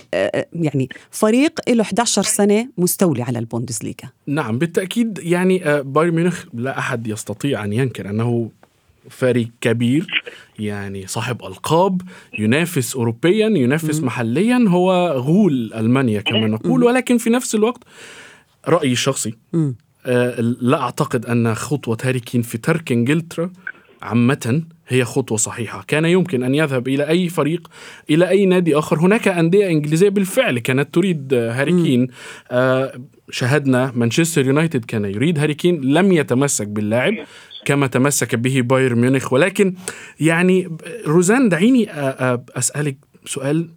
يعني 0.54 0.90
فريق 1.12 1.70
له 1.70 1.82
11 1.82 2.22
سنة 2.22 2.68
مستولي 2.78 3.24
على 3.24 3.40
البوندز 3.40 3.80
ليغا 3.84 4.12
نعم 4.28 4.58
بالتأكيد 4.58 5.20
يعني 5.24 5.62
بايرن 5.84 6.16
ميونخ 6.16 6.46
لا 6.54 6.80
أحد 6.80 7.08
يستطيع 7.08 7.64
أن 7.64 7.74
ينكر 7.74 8.10
أنه 8.10 8.50
فريق 9.10 9.50
كبير 9.62 10.24
يعني 10.60 11.08
صاحب 11.08 11.46
ألقاب 11.46 12.02
ينافس 12.40 12.96
اوروبيا 12.96 13.48
ينافس 13.48 14.02
م. 14.02 14.06
محليا 14.06 14.66
هو 14.68 15.12
غول 15.18 15.74
ألمانيا 15.74 16.22
كما 16.22 16.48
نقول 16.48 16.82
م. 16.82 16.84
ولكن 16.84 17.18
في 17.18 17.30
نفس 17.30 17.56
الوقت 17.56 17.84
رأيي 18.68 18.92
الشخصي. 18.92 19.34
آه 20.06 20.42
لا 20.62 20.82
أعتقد 20.82 21.26
أن 21.26 21.56
خطوة 21.56 21.98
هاري 22.04 22.20
كين 22.20 22.42
في 22.42 22.58
ترك 22.58 22.92
إنجلترا 22.92 23.52
عامة 24.02 24.64
هي 24.88 25.06
خطوة 25.06 25.38
صحيحة 25.38 25.84
كان 25.88 26.06
يمكن 26.06 26.44
أن 26.44 26.56
يذهب 26.56 26.88
إلى 26.88 27.08
أي 27.08 27.30
فريق 27.30 27.68
إلى 28.10 28.30
أي 28.30 28.46
نادي 28.46 28.76
آخر 28.76 29.00
هناك 29.00 29.28
أندية 29.28 29.68
إنجليزية 29.68 30.10
بالفعل 30.10 30.60
كانت 30.60 30.94
تريد 30.94 31.34
هاري 31.34 31.84
كين 31.84 32.08
آه 32.52 33.00
شاهدنا 33.32 33.92
مانشستر 33.96 34.46
يونايتد 34.46 34.86
كان 34.86 35.06
يريد 35.06 35.40
هاري 35.40 35.54
كين 35.54 35.82
لم 35.82 36.12
يتمسك 36.12 36.68
باللاعب 36.68 37.14
كما 37.66 37.88
تمسك 37.88 38.36
به 38.36 38.62
بايرن 38.62 38.98
ميونخ 38.98 39.34
ولكن 39.34 39.76
يعني 40.20 40.78
روزان 41.08 41.50
دعيني 41.50 41.92
أسألك 42.58 42.98
سؤال 43.26 43.70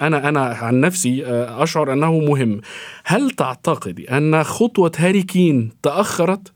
أنا 0.00 0.28
أنا 0.28 0.40
عن 0.40 0.80
نفسي 0.80 1.26
أشعر 1.26 1.92
أنه 1.92 2.18
مهم 2.18 2.60
هل 3.04 3.30
تعتقدي 3.30 4.10
أن 4.10 4.44
خطوة 4.44 4.92
هاري 4.98 5.22
كين 5.22 5.70
تأخرت 5.82 6.52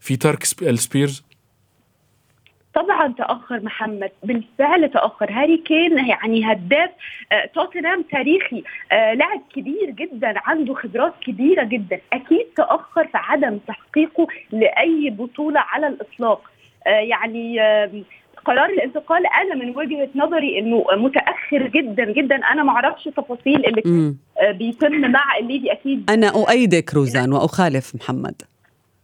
في 0.00 0.16
ترك 0.16 0.46
السبيرز؟ 0.62 1.22
طبعا 2.80 3.14
تأخر 3.18 3.60
محمد 3.60 4.10
بالفعل 4.22 4.88
تأخر. 4.88 5.30
هاري 5.30 5.56
كين 5.56 5.98
يعني 5.98 6.52
هداف 6.52 6.90
توتنهام 7.54 8.02
تاريخي. 8.02 8.62
لاعب 8.92 9.40
كبير 9.54 9.90
جدا 9.90 10.34
عنده 10.36 10.74
خبرات 10.74 11.12
كبيرة 11.20 11.64
جدا. 11.64 12.00
أكيد 12.12 12.46
تأخر 12.56 13.04
في 13.04 13.18
عدم 13.18 13.58
تحقيقه 13.68 14.26
لأي 14.52 15.10
بطولة 15.10 15.60
على 15.60 15.86
الإطلاق. 15.86 16.50
يعني 16.86 17.60
قرار 18.44 18.68
الانتقال 18.70 19.26
أنا 19.26 19.54
من 19.54 19.76
وجهة 19.76 20.08
نظري 20.14 20.58
إنه 20.58 20.84
متأخر 20.92 21.66
جدا 21.66 22.12
جدا. 22.12 22.36
أنا 22.36 22.62
ما 22.62 22.72
أعرفش 22.72 23.04
تفاصيل 23.04 23.66
اللي 23.66 24.14
بيتم 24.52 25.00
مع 25.00 25.36
الليبي 25.40 25.72
أكيد. 25.72 26.10
أنا 26.10 26.28
أؤيدك 26.28 26.94
روزان 26.94 27.32
وأخالف 27.32 27.94
محمد. 27.94 28.42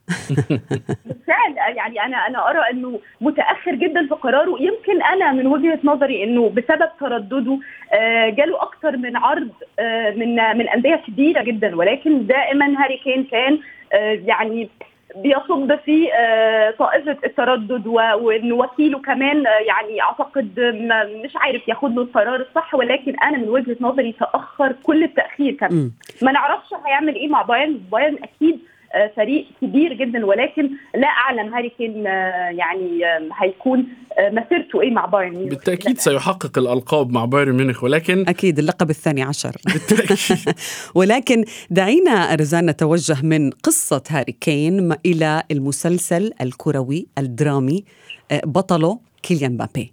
بالفعل 1.07 1.57
يعني 1.77 2.05
أنا 2.05 2.17
أنا 2.17 2.51
أرى 2.51 2.61
إنه 2.71 3.01
متاخر 3.21 3.75
جدا 3.75 4.07
في 4.07 4.15
قراره. 4.15 4.57
يمكن 4.61 5.03
أنا 5.03 5.33
من 5.33 5.47
وجهة 5.47 5.79
نظري 5.85 6.25
إنه 6.25 6.49
بسبب 6.49 6.89
تردده 7.01 7.59
جاله 8.29 8.63
أكثر 8.63 8.97
من 8.97 9.17
عرض 9.17 9.51
من 10.17 10.35
من 10.59 10.69
أندية 10.69 10.97
كبيرة 11.07 11.43
جدا. 11.43 11.77
ولكن 11.77 12.27
دائما 12.27 12.83
هاري 12.85 12.97
كين 12.97 13.25
كان 13.25 13.59
يعني 14.27 14.69
بيصب 15.17 15.77
في 15.85 16.09
خانة 16.79 17.17
التردد 17.25 17.87
وان 17.87 18.53
وكيله 18.53 18.99
كمان 18.99 19.45
يعني 19.67 20.03
أعتقد 20.03 20.61
مش 21.25 21.37
عارف 21.37 21.69
ياخد 21.69 21.97
له 21.97 22.03
القرار 22.03 22.41
الصح. 22.41 22.75
ولكن 22.75 23.17
أنا 23.23 23.39
من 23.39 23.49
وجهة 23.49 23.77
نظري 23.81 24.13
تأخر 24.13 24.75
كل 24.83 25.05
التأخير 25.05 25.53
كمان. 25.53 25.91
ما 26.23 26.33
نعرفش 26.33 26.75
هيعمل 26.87 27.15
إيه 27.15 27.29
مع 27.29 27.43
بايرن. 27.43 27.81
بايرن 27.93 28.19
أكيد 28.23 28.61
فريق 29.17 29.47
كبير 29.63 29.93
جدا 29.93 30.27
ولكن 30.27 30.71
لا 30.95 31.07
أعلم 31.09 31.55
هاري 31.55 31.73
كين 31.79 32.05
يعني 32.59 33.01
هيكون 33.39 33.87
مسيرته 34.21 34.83
إيه 34.83 34.91
مع 34.91 35.07
بايرن 35.07 35.49
بالتأكيد 35.49 35.99
سيحقق 35.99 36.59
الألقاب 36.59 37.13
مع 37.13 37.25
بايرن 37.25 37.57
ميونخ 37.57 37.85
ولكن 37.85 38.25
أكيد 38.29 38.59
اللقب 38.59 38.91
الثاني 38.91 39.23
عشر. 39.23 39.57
بالتأكيد. 39.73 40.55
ولكن 40.95 41.45
دعينا 41.71 42.35
رزان 42.35 42.67
نتوجه 42.67 43.17
من 43.23 43.51
قصة 43.51 44.03
هاري 44.11 44.33
كين 44.33 44.93
إلى 45.07 45.43
المسلسل 45.51 46.33
الكروي 46.41 47.07
الدرامي 47.19 47.85
بطله 48.33 48.99
كيليان 49.23 49.53
مبابي. 49.53 49.93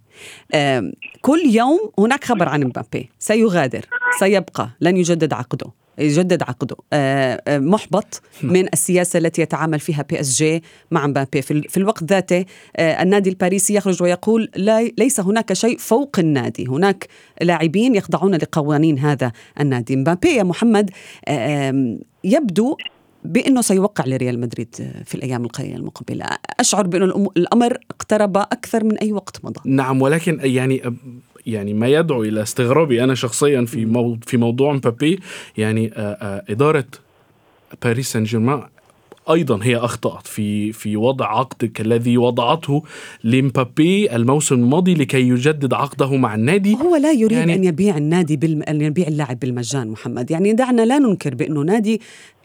كل 1.22 1.40
يوم 1.46 1.80
هناك 2.00 2.24
خبر 2.24 2.50
عن 2.50 2.64
مبابي 2.64 3.10
سيغادر 3.20 3.86
سيبقى 4.20 4.70
لن 4.82 4.98
يجدد 4.98 5.34
عقده. 5.34 5.83
يجدد 5.98 6.44
عقده. 6.44 6.76
آه، 6.94 7.42
آه، 7.48 7.58
محبط 7.60 8.22
من 8.44 8.68
السياسة 8.74 9.20
التي 9.20 9.42
يتعامل 9.42 9.80
فيها 9.80 10.02
PSG 10.10 10.64
مع 10.92 11.08
مبابي 11.08 11.42
في, 11.42 11.52
ال- 11.52 11.70
في 11.70 11.78
الوقت 11.78 12.04
ذاته 12.04 12.46
آه، 12.76 13.04
النادي 13.04 13.30
الباريسي 13.30 13.74
يخرج 13.76 14.04
ويقول 14.04 14.50
لا 14.56 14.84
ليس 14.98 15.20
هناك 15.20 15.54
شيء 15.54 15.78
فوق 15.78 16.20
النادي. 16.20 16.66
هناك 16.68 17.08
لاعبين 17.42 17.96
يخضعون 17.96 18.36
لقوانين 18.36 19.00
هذا 19.00 19.32
النادي. 19.60 19.96
مبابي 19.96 20.28
يا 20.30 20.44
محمد 20.44 20.90
يبدو 22.24 22.78
بأنه 23.26 23.62
سيوقع 23.62 24.04
لريال 24.08 24.40
مدريد 24.40 24.76
في 25.06 25.16
الأيام 25.16 25.44
القليلة 25.44 25.76
المقبلة. 25.76 26.26
أشعر 26.60 26.88
بانه 26.88 27.30
الأمر 27.38 27.78
اقترب 27.92 28.38
أكثر 28.38 28.84
من 28.84 28.98
أي 28.98 29.14
وقت 29.14 29.46
مضى. 29.46 29.62
نعم 29.66 30.02
ولكن 30.02 30.40
يعني 30.44 30.82
يعني 31.46 31.74
ما 31.74 31.88
يدعو 31.88 32.24
إلى 32.24 32.42
استغرابي 32.42 33.04
أنا 33.04 33.16
شخصيا 33.16 33.66
في 33.66 33.86
مو 33.86 34.18
في 34.28 34.38
موضوع 34.38 34.74
مبابي. 34.74 35.20
يعني 35.58 35.92
آه، 35.96 36.00
آه، 36.00 36.44
إدارة 36.50 36.86
باريس 37.84 38.12
سان 38.12 38.24
جيرمان 38.24 38.64
أيضا 39.32 39.60
هي 39.64 39.78
أخطأت 39.78 40.28
في 40.28 40.72
في 40.72 40.98
وضع 40.98 41.26
عقد 41.40 41.66
كالذي 41.66 42.18
وضعته 42.18 42.84
لمبابي 43.24 44.16
الموسم 44.16 44.56
الماضي 44.56 44.94
لكي 44.94 45.30
يجدد 45.30 45.74
عقده 45.74 46.16
مع 46.18 46.36
النادي. 46.36 46.76
هو 46.76 46.96
لا 46.96 47.12
يريد 47.12 47.38
يعني- 47.38 47.54
أن 47.56 47.64
يبيع 47.64 47.98
النادي 47.98 48.38
بالم... 48.38 48.64
أن 48.64 48.82
يبيع 48.82 49.08
اللاعب 49.08 49.40
بالمجان 49.40 49.88
محمد. 49.88 50.32
يعني 50.32 50.54
دعنا 50.54 50.82
لا 50.86 51.00
ننكر 51.00 51.36
بأنه 51.36 51.62
نادي 51.62 52.02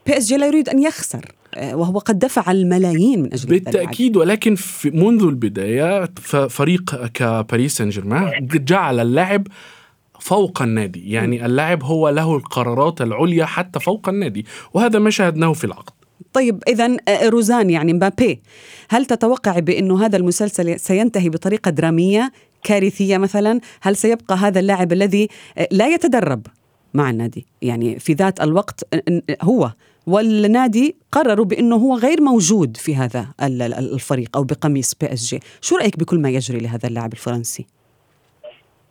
PSG 0.07 0.37
لا 0.37 0.47
يريد 0.47 0.69
أن 0.69 0.83
يخسر. 0.83 1.25
وهو 1.57 1.99
قد 1.99 2.19
دفع 2.19 2.51
الملايين 2.51 3.23
من 3.23 3.33
أجل. 3.33 3.49
بالتأكيد 3.49 4.17
ولكن 4.17 4.55
في 4.55 4.91
منذ 4.91 5.23
البداية 5.23 6.05
فريق 6.49 7.07
كباريس 7.07 7.77
سان 7.77 7.89
جيرمان 7.89 8.49
جعل 8.53 9.01
اللاعب 9.01 9.47
فوق 10.21 10.63
النادي. 10.63 11.13
يعني 11.13 11.47
اللاعب 11.47 11.83
هو 11.83 12.09
له 12.09 12.37
القرارات 12.37 13.01
العليا 13.01 13.45
حتى 13.45 13.81
فوق 13.81 14.09
النادي 14.09 14.47
وهذا 14.75 14.99
ما 14.99 15.11
شاهدناه 15.11 15.53
في 15.53 15.65
العقد. 15.65 15.93
طيب 16.33 16.63
اذا 16.69 16.97
روزان 17.29 17.71
يعني 17.71 17.93
مبابي 17.93 18.41
هل 18.89 19.07
تتوقع 19.07 19.59
بأنه 19.59 20.07
هذا 20.07 20.17
المسلسل 20.17 20.81
سينتهي 20.81 21.29
بطريقة 21.29 21.71
درامية 21.71 22.33
كارثية 22.63 23.19
مثلا؟ 23.19 23.61
هل 23.81 23.97
سيبقى 23.97 24.37
هذا 24.37 24.61
اللاعب 24.61 24.93
الذي 24.93 25.29
آه، 25.59 25.69
لا 25.71 25.89
يتدرب 25.89 26.47
مع 26.95 27.11
النادي؟ 27.11 27.47
يعني 27.63 27.99
في 27.99 28.13
ذات 28.13 28.41
الوقت 28.41 28.85
آه، 28.95 29.03
آه، 29.09 29.37
هو 29.43 29.73
والنادي 30.09 30.97
قرروا 31.13 31.45
بأنه 31.45 31.77
هو 31.77 31.95
غير 31.97 32.21
موجود 32.23 32.77
في 32.77 32.97
هذا 32.97 33.27
ال- 33.43 33.63
ال- 33.63 33.95
الفريق 33.95 34.37
أو 34.37 34.45
بقميص 34.45 34.95
PSG. 34.95 35.41
شو 35.61 35.77
رأيك 35.77 35.99
بكل 35.99 36.19
ما 36.19 36.29
يجري 36.31 36.59
لهذا 36.59 36.89
اللاعب 36.89 37.13
الفرنسي؟ 37.13 37.67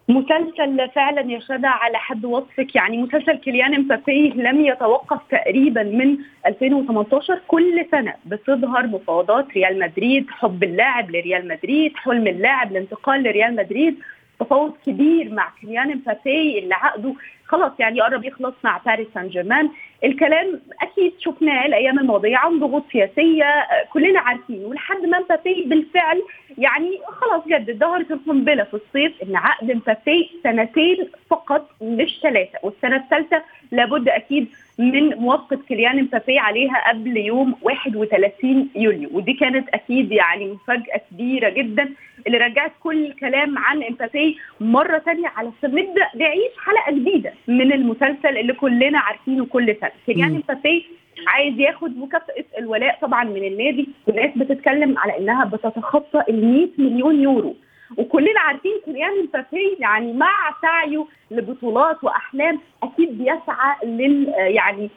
مسلسل 0.09 0.89
فعلا 0.95 1.31
يا 1.31 1.39
شذا 1.39 1.67
على 1.67 1.97
حد 1.97 2.25
وصفك. 2.25 2.75
يعني 2.75 2.97
مسلسل 2.97 3.33
كيليان 3.37 3.79
مبابي 3.81 4.29
لم 4.29 4.61
يتوقف 4.65 5.19
تقريبا 5.31 5.83
من 5.83 6.17
2018 6.45 7.41
كل 7.47 7.85
سنة 7.91 8.13
بتظهر 8.25 8.87
مفاوضات 8.87 9.47
ريال 9.55 9.79
مدريد 9.79 10.25
حب 10.29 10.63
اللاعب 10.63 11.11
لريال 11.11 11.47
مدريد 11.47 11.91
حلم 11.95 12.27
اللاعب 12.27 12.71
الانتقال 12.71 13.23
لريال 13.23 13.55
مدريد 13.55 13.95
تفاوض 14.39 14.73
كبير 14.85 15.33
مع 15.33 15.49
كيليان 15.61 15.87
مبابي 15.97 16.59
اللي 16.59 16.73
عقده 16.75 17.13
خلاص 17.45 17.71
يعني 17.79 18.01
قرب 18.01 18.25
يخلص 18.25 18.53
مع 18.63 18.81
باريس 18.85 19.07
سان 19.13 19.27
جيرمان. 19.27 19.69
الكلام 20.03 20.61
أكيد 20.81 21.13
شفناه 21.19 21.65
الأيام 21.65 21.99
الماضية 21.99 22.37
عن 22.37 22.59
ضغوط 22.59 22.83
سياسية 22.91 23.67
كلنا 23.93 24.19
عارفين 24.19 24.65
ولحد 24.65 25.05
ما 25.05 25.19
مبابي 25.19 25.63
بالفعل 25.67 26.21
يعني 26.57 26.99
خلاص 27.07 27.47
جدد 27.47 27.79
ظهرت 27.79 28.11
القنبله 28.11 28.63
في 28.63 28.73
الصيف 28.73 29.13
إن 29.23 29.35
عقد 29.35 29.71
مبابي 29.71 30.29
سنتين 30.43 31.07
فقط 31.29 31.69
مش 31.81 32.19
ثلاثة 32.23 32.59
والسنة 32.63 32.95
الثالثة 32.95 33.43
لابد 33.71 34.09
أكيد 34.09 34.47
من 34.79 35.09
موافقة 35.15 35.59
كيليان 35.67 36.03
مبابي 36.03 36.39
عليها 36.39 36.89
قبل 36.89 37.17
يوم 37.17 37.55
31 37.61 38.69
يوليو 38.75 39.09
ودي 39.13 39.33
كانت 39.33 39.69
أكيد 39.69 40.11
يعني 40.11 40.45
مفاجأة 40.51 41.01
كبيرة 41.11 41.49
جدا 41.49 41.89
اللي 42.27 42.37
رجعت 42.37 42.71
كل 42.83 43.05
الكلام 43.05 43.57
عن 43.57 43.79
مبابي 43.79 44.37
مرة 44.59 44.97
ثانية 44.99 45.27
علشان 45.27 45.75
نبدا 45.75 46.07
نعيش 46.15 46.51
حلقة 46.65 46.91
جديدة 46.99 47.33
من 47.47 47.71
المسلسل 47.73 48.37
اللي 48.37 48.53
كلنا 48.53 48.99
عارفينه 48.99 49.45
كل 49.45 49.75
سنة. 49.81 49.86
كيليان 50.05 50.31
مم. 50.31 50.37
مبابي 50.37 50.85
عايز 51.27 51.59
ياخد 51.59 51.97
مكافاه 51.97 52.33
الولاء 52.57 52.99
طبعا 53.01 53.23
من 53.23 53.43
النادي 53.43 53.89
والناس 54.07 54.37
بتتكلم 54.37 54.97
على 54.97 55.17
إنها 55.17 55.45
بتتخطى 55.45 56.23
ال 56.29 56.45
100 56.53 56.67
مليون 56.77 57.21
يورو 57.21 57.55
وكلنا 57.97 58.39
عارفين 58.39 58.71
كيليان 58.85 59.11
مبابي 59.23 59.77
يعني 59.79 60.13
مع 60.13 60.31
سعيه 60.61 61.05
لبطولات 61.31 62.03
وأحلام 62.03 62.59
أكيد 62.83 63.17
بيسعى 63.17 63.75
لل 63.85 64.33
يعني 64.37 64.89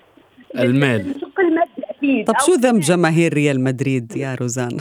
المال. 0.58 1.08
للشق 1.08 1.40
المادي 1.40 1.82
أكيد 1.90 2.26
طب 2.26 2.34
شو 2.46 2.52
ذنب 2.52 2.80
جماهير 2.80 3.34
ريال 3.34 3.64
مدريد 3.64 4.16
يا 4.16 4.34
روزان 4.40 4.76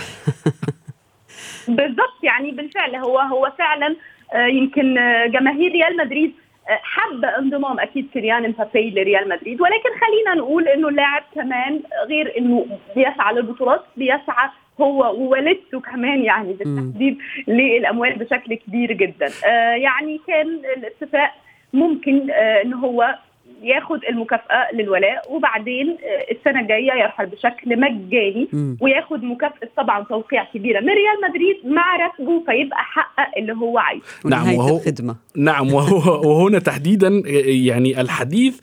بالضبط 1.67 2.23
يعني 2.23 2.51
بالفعل 2.51 2.95
هو 2.95 3.19
هو 3.19 3.51
فعلا 3.57 3.95
آه، 4.33 4.45
يمكن 4.47 4.97
آه، 4.97 5.25
جماهير 5.27 5.71
ريال 5.71 5.97
مدريد 5.97 6.33
حب 6.69 7.25
انضمام 7.25 7.79
أكيد 7.79 8.09
كيليان 8.13 8.49
مبابي 8.49 8.89
لريال 8.89 9.29
مدريد 9.29 9.61
ولكن 9.61 9.89
خلينا 10.01 10.41
نقول 10.41 10.67
إنه 10.67 10.87
اللاعب 10.87 11.23
كمان 11.35 11.81
غير 12.07 12.37
إنه 12.37 12.65
بيسعى 12.95 13.33
للبطولات 13.33 13.81
بيسعى 13.97 14.49
هو 14.81 15.15
ووالدته 15.15 15.79
كمان 15.79 16.23
يعني 16.23 16.53
بالتحديد 16.53 17.17
للأموال 17.47 18.15
بشكل 18.15 18.53
كبير 18.53 18.93
جدا. 18.93 19.27
آه، 19.45 19.75
يعني 19.75 20.19
كان 20.27 20.47
الاتفاق 20.77 21.31
ممكن 21.73 22.31
آه، 22.31 22.61
ان 22.61 22.73
هو 22.73 23.15
ياخد 23.63 23.99
المكافأة 24.09 24.75
للولاء 24.75 25.33
وبعدين 25.35 25.87
آه، 25.89 26.31
السنة 26.33 26.59
الجاية 26.61 26.91
يرحل 27.03 27.25
بشكل 27.25 27.79
مجاني. 27.79 28.47
وياخد 28.81 29.23
مكافأة 29.23 29.69
طبعا 29.77 30.03
توقيع 30.03 30.43
كبيرة 30.53 30.79
من 30.79 30.87
ريال 30.89 31.29
مدريد 31.29 31.73
مع 31.75 31.95
راتبه 31.95 32.39
فيبقى 32.45 32.77
حقق 32.79 33.37
اللي 33.37 33.53
هو 33.53 33.77
عايزه. 33.79 34.03
نعم، 34.25 34.53
وهو- 34.55 34.77
الخدمة. 34.77 35.15
نعم 35.37 35.73
وهو 35.73 36.29
وهنا 36.29 36.59
تحديدا 36.59 37.21
يعني 37.45 38.01
الحديث 38.01 38.59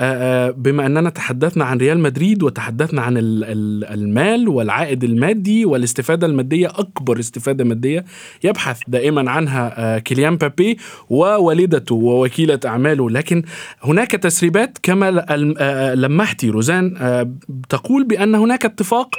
آه، 0.00 0.02
آه، 0.48 0.50
بما 0.50 0.86
أننا 0.86 1.10
تحدثنا 1.10 1.64
عن 1.64 1.78
ريال 1.78 1.98
مدريد 2.00 2.42
وتحدثنا 2.42 3.02
عن 3.02 3.16
ال- 3.16 3.44
ال- 3.44 3.84
المال 3.84 4.48
والعائد 4.48 5.04
المادي 5.04 5.64
والاستفادة 5.64 6.26
المادية 6.26 6.66
أكبر 6.66 7.18
استفادة 7.18 7.64
مادية 7.64 8.04
يبحث 8.44 8.80
دائما 8.88 9.30
عنها 9.30 9.74
آه، 9.78 9.98
كيليان 9.98 10.36
مبابي 10.36 10.76
ووالدته 11.10 11.94
ووكيلة 11.94 12.60
أعماله. 12.66 13.10
لكن 13.10 13.42
هناك 13.82 14.16
تسريبات 14.34 14.78
كما 14.82 15.10
ل- 15.10 15.54
آه، 15.58 15.94
لمحتي 15.94 16.50
روزان 16.50 16.96
آه، 16.96 17.30
تقول 17.68 18.04
بأن 18.04 18.34
هناك 18.34 18.64
اتفاق 18.64 19.14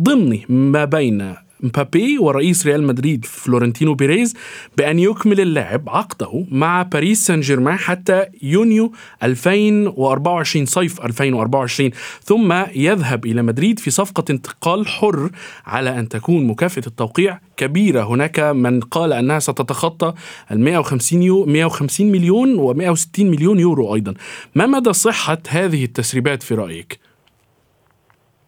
ضمني 0.00 0.44
ما 0.48 0.84
بين 0.84 1.34
مبابي 1.64 2.18
ورئيس 2.18 2.66
ريال 2.66 2.82
مدريد 2.82 3.24
فلورنتينو 3.24 3.94
بيريز 3.94 4.34
بأن 4.76 4.98
يكمل 4.98 5.40
اللاعب 5.40 5.88
عقده 5.88 6.46
مع 6.50 6.82
باريس 6.82 7.26
سان 7.26 7.40
جيرمان 7.40 7.78
حتى 7.78 8.26
يونيو 8.42 8.92
2024 9.22 10.66
صيف 10.66 11.00
2024 11.00 11.90
ثم 12.22 12.52
يذهب 12.74 13.26
إلى 13.26 13.42
مدريد 13.42 13.78
في 13.78 13.90
صفقة 13.90 14.24
انتقال 14.30 14.88
حر 14.88 15.30
على 15.66 15.98
أن 15.98 16.08
تكون 16.08 16.46
مكافأة 16.46 16.82
التوقيع 16.86 17.40
كبيرة. 17.56 18.02
هناك 18.02 18.40
من 18.40 18.80
قال 18.80 19.12
أنها 19.12 19.38
ستتخطى 19.38 20.14
ال 20.52 20.60
150 20.60 21.22
يو 21.22 21.46
150 21.46 22.12
مليون 22.12 22.58
و 22.58 22.72
160 22.72 23.30
مليون 23.30 23.60
يورو 23.60 23.94
أيضا. 23.94 24.14
ما 24.54 24.66
مدى 24.66 24.92
صحة 24.92 25.38
هذه 25.48 25.84
التسريبات 25.84 26.42
في 26.42 26.54
رأيك؟ 26.54 27.13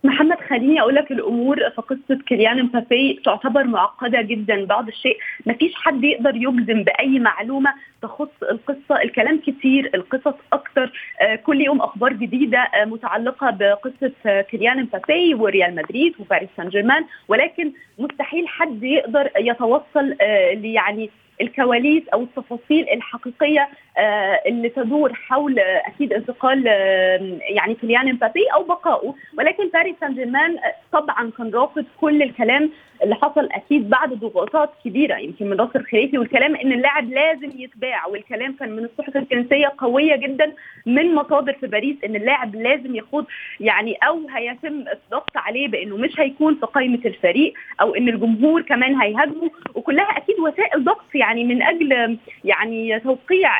محمد 0.07 0.41
خليني 0.49 0.81
أقول 0.81 0.95
لك 0.95 1.11
الأمور 1.13 1.57
في 1.57 1.83
قصة 1.83 2.23
كيليان 2.27 2.63
مبابي 2.63 3.21
تعتبر 3.25 3.65
معقدة 3.65 4.23
جدا. 4.23 4.65
بعض 4.65 4.89
الشيء 4.89 5.19
ما 5.47 5.53
فيش 5.53 5.75
حد 5.75 6.05
يقدر 6.05 6.37
يجزم 6.37 6.83
بأي 6.83 7.19
معلومة 7.19 7.75
تخص 8.03 8.43
القصة. 8.43 9.03
الكلام 9.03 9.39
كتير 9.47 9.91
القصص 9.95 10.35
أكتر. 10.53 10.93
آه، 11.23 11.35
كل 11.35 11.61
يوم 11.61 11.81
أخبار 11.81 12.13
جديدة 12.13 12.59
آه، 12.59 12.85
متعلقة 12.85 13.51
بقصة 13.51 14.41
كيليان 14.51 14.83
مبابي 14.83 15.35
وريال 15.35 15.75
مدريد 15.75 16.15
وباريس 16.19 16.49
سان 16.57 16.69
جيرمان. 16.69 17.05
ولكن 17.29 17.73
مستحيل 17.99 18.49
حد 18.49 18.83
يقدر 18.83 19.31
يتوصل 19.39 20.15
آه، 20.21 20.53
ليعني 20.53 21.11
الكواليس 21.41 22.09
أو 22.09 22.23
التفاصيل 22.23 22.89
الحقيقية 22.93 23.69
آه، 23.99 24.43
اللي 24.47 24.69
تدور 24.69 25.15
حول 25.15 25.59
آه، 25.59 25.83
أكيد 25.87 26.13
انتقال 26.13 26.69
آه، 26.69 27.39
يعني 27.41 27.75
كيليان 27.75 28.15
مبابي 28.15 28.47
أو 28.55 28.63
بقائه. 28.65 29.15
ولكن 29.39 29.69
باريس 29.69 29.97
سان 30.01 30.15
جيرمان 30.15 30.57
طبعا 30.93 31.31
كان 31.39 31.51
رافض 31.51 31.85
كل 32.01 32.23
الكلام 32.23 32.71
اللي 33.03 33.15
حصل 33.15 33.49
أكيد 33.53 33.91
بعد 33.91 34.13
ضغوطات 34.13 34.71
كبيرة 34.85 35.17
يمكن 35.17 35.51
من 35.51 35.57
ناصر 35.57 35.83
خليفي 35.83 36.19
والكلام 36.19 36.57
إن 36.57 36.73
اللاعب 36.73 37.11
لازم 37.11 37.51
يتباع 37.57 38.07
والكلام 38.07 38.53
كان 38.61 38.71
من 38.77 38.85
الصحف 38.85 39.17
الفرنسية 39.17 39.73
قوية 39.79 40.17
جدا 40.17 40.53
من 40.87 41.15
مصادر 41.15 41.53
في 41.53 41.67
باريس 41.67 41.97
إن 42.05 42.17
اللاعب 42.17 42.55
لازم 42.57 42.95
يخوض 42.97 43.25
يعني 43.61 43.95
أو 43.95 44.21
هيتم 44.35 44.85
الضغط 44.93 45.37
عليه 45.37 45.69
بإنه 45.69 45.97
مش 45.97 46.21
هيكون 46.21 46.55
في 46.55 46.67
قائمة 46.67 47.01
الفريق 47.05 47.53
أو 47.81 47.95
إن 47.95 48.09
الجمهور 48.09 48.63
كمان 48.63 48.95
هيهاجمه 49.01 49.51
وكلها 49.75 50.05
أكيد 50.17 50.41
وسائل 50.41 50.85
ضغط 50.85 51.15
يعني 51.15 51.45
من 51.45 51.63
أجل 51.63 52.19
يعني 52.45 53.01
توقيع 53.01 53.51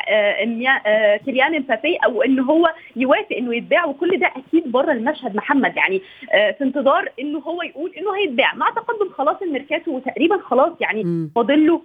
كيليان 1.25 1.55
امبابي 1.55 1.95
أو 2.05 2.21
انه 2.21 2.43
هو 2.43 2.73
يوافق 2.95 3.35
إنه 3.37 3.55
يتباع 3.55 3.85
وكل 3.85 4.19
ده 4.19 4.27
أكيد 4.27 4.71
بره 4.71 4.91
المشهد 4.91 5.35
محمد 5.35 5.77
يعني 5.77 6.01
في 6.31 6.57
انتظار 6.61 7.09
إنه 7.19 7.39
هو 7.39 7.61
يقول 7.61 7.91
إنه 7.97 8.15
هيتباع 8.17 8.55
مع 8.55 8.69
تقدم 8.69 9.09
خلاص 9.09 9.26
الميركاتو 9.41 9.91
وتقريبا 9.91 10.37
خلاص 10.37 10.71
يعني 10.81 11.29
فاضل 11.35 11.67
له 11.67 11.81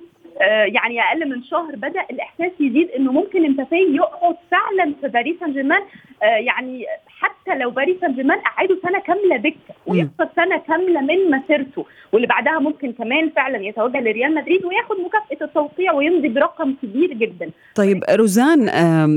يعني 0.66 1.00
أقل 1.00 1.28
من 1.28 1.42
شهر 1.42 1.76
بدأ 1.76 2.00
الإحساس 2.10 2.50
يزيد 2.60 2.90
إنه 2.90 3.12
ممكن 3.12 3.44
إمبابي 3.44 3.96
يقعد 3.96 4.36
فعلا 4.50 4.94
في 5.00 5.08
باريس 5.08 5.40
سان 5.40 5.52
جيرمان 5.52 5.82
يعني 6.22 6.84
حتى 7.06 7.58
لو 7.58 7.70
باريس 7.70 8.00
سان 8.00 8.14
جيرمان 8.14 8.38
قعده 8.38 8.78
سنة 8.82 8.98
كاملة 9.00 9.36
دكة 9.36 9.74
ويخسر 9.86 10.28
سنة 10.36 10.58
كاملة 10.58 11.00
من 11.00 11.30
مسيرته 11.30 11.86
واللي 12.12 12.26
بعدها 12.26 12.58
ممكن 12.58 12.92
كمان 12.92 13.30
فعلا 13.36 13.62
يتوجه 13.62 14.00
لريال 14.00 14.34
مدريد 14.34 14.64
وياخد 14.64 14.96
مكافأة 15.06 15.46
التوقيع 15.46 15.92
ويمضي 15.92 16.28
برقم 16.28 16.74
كبير 16.82 17.12
جدا. 17.12 17.50
طيب 17.74 18.04
روزان 18.10 18.64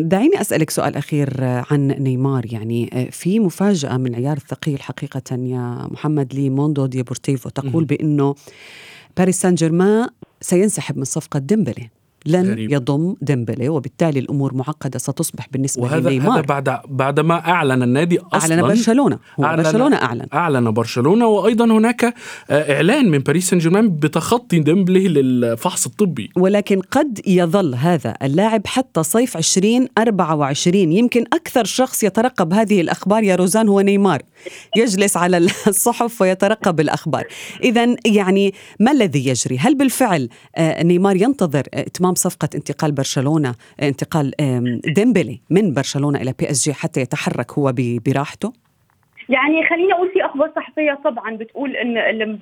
دعيني 0.08 0.42
أسألك 0.42 0.70
سؤال 0.70 0.96
أخير 0.96 1.30
عن 1.42 1.88
نيمار. 1.88 2.44
يعني 2.52 2.90
في 3.12 3.40
مفاجأة 3.40 3.98
من 3.98 4.08
العيار 4.08 4.38
الثقيل 4.38 4.82
حقيقه 4.82 5.22
يا 5.32 5.88
محمد 5.92 6.34
لي 6.34 6.50
موندو 6.50 6.86
ديبورتيفو 6.86 7.50
تقول 7.50 7.86
بأنه 7.86 8.36
باريس 9.18 9.42
سان 9.42 9.56
جيرمان 9.56 10.10
سينسحب 10.42 10.98
من 10.98 11.04
صفقة 11.04 11.40
ديمبلي. 11.40 11.90
لن 12.26 12.52
غريب. 12.52 12.72
يضم 12.72 13.16
ديمبلي 13.22 13.70
وبالتالي 13.70 14.20
الأمور 14.20 14.54
معقدة 14.54 15.00
ستصبح 15.00 15.48
بالنسبة 15.52 15.84
وهذا 15.84 16.10
لنيمار 16.10 16.38
هذا 16.38 16.42
بعد 16.42 16.80
بعد 16.88 17.20
ما 17.20 17.48
أعلن 17.48 17.84
النادي 17.84 18.20
أصلا. 18.34 18.56
اعلن 18.56 18.68
برشلونة. 18.68 19.20
هو 19.40 19.44
أعلن 19.44 19.64
برشلونة 19.64 19.96
أعلن. 19.96 20.28
أعلن 20.34 20.72
برشلونة 20.72 21.28
وأيضا 21.28 21.66
هناك 21.66 22.14
إعلان 22.52 23.12
من 23.12 23.20
باريس 23.20 23.50
سان 23.50 23.60
جيرمان 23.60 23.90
بتخطي 23.90 24.60
ديمبلي 24.60 25.08
للفحص 25.08 25.86
الطبي. 25.86 26.30
ولكن 26.36 26.82
قد 26.92 27.22
يظل 27.28 27.76
هذا 27.76 28.16
اللاعب 28.24 28.68
حتى 28.68 29.04
صيف 29.04 29.38
2024 29.38 30.92
يمكن 30.92 31.26
أكثر 31.34 31.64
شخص 31.64 32.04
يترقب 32.04 32.54
هذه 32.54 32.82
الأخبار 32.82 33.24
يا 33.24 33.36
روزان 33.36 33.70
هو 33.70 33.82
نيمار. 33.82 34.22
يجلس 34.78 35.18
على 35.18 35.38
الصحف 35.68 36.22
ويترقب 36.22 36.80
الأخبار. 36.80 37.24
اذا 37.64 37.96
يعني 38.06 38.54
ما 38.80 38.92
الذي 38.92 39.28
يجري؟ 39.28 39.58
هل 39.58 39.76
بالفعل 39.76 40.30
نيمار 40.60 41.16
ينتظر 41.16 41.64
إتمام 41.74 42.15
صفقة 42.16 42.50
انتقال 42.56 42.92
برشلونة 42.92 43.56
انتقال 43.82 44.32
ديمبلي 44.96 45.42
من 45.50 45.74
برشلونة 45.74 46.22
إلى 46.22 46.34
PSG 46.40 46.74
حتى 46.74 47.02
يتحرك 47.02 47.52
هو 47.52 47.74
براحته؟ 48.06 48.65
يعني 49.30 49.66
خليني 49.68 49.94
أقول 49.94 50.10
في 50.10 50.26
أخبار 50.26 50.52
صحفية 50.56 51.00
طبعا 51.04 51.36
بتقول 51.36 51.76
إن 51.76 52.40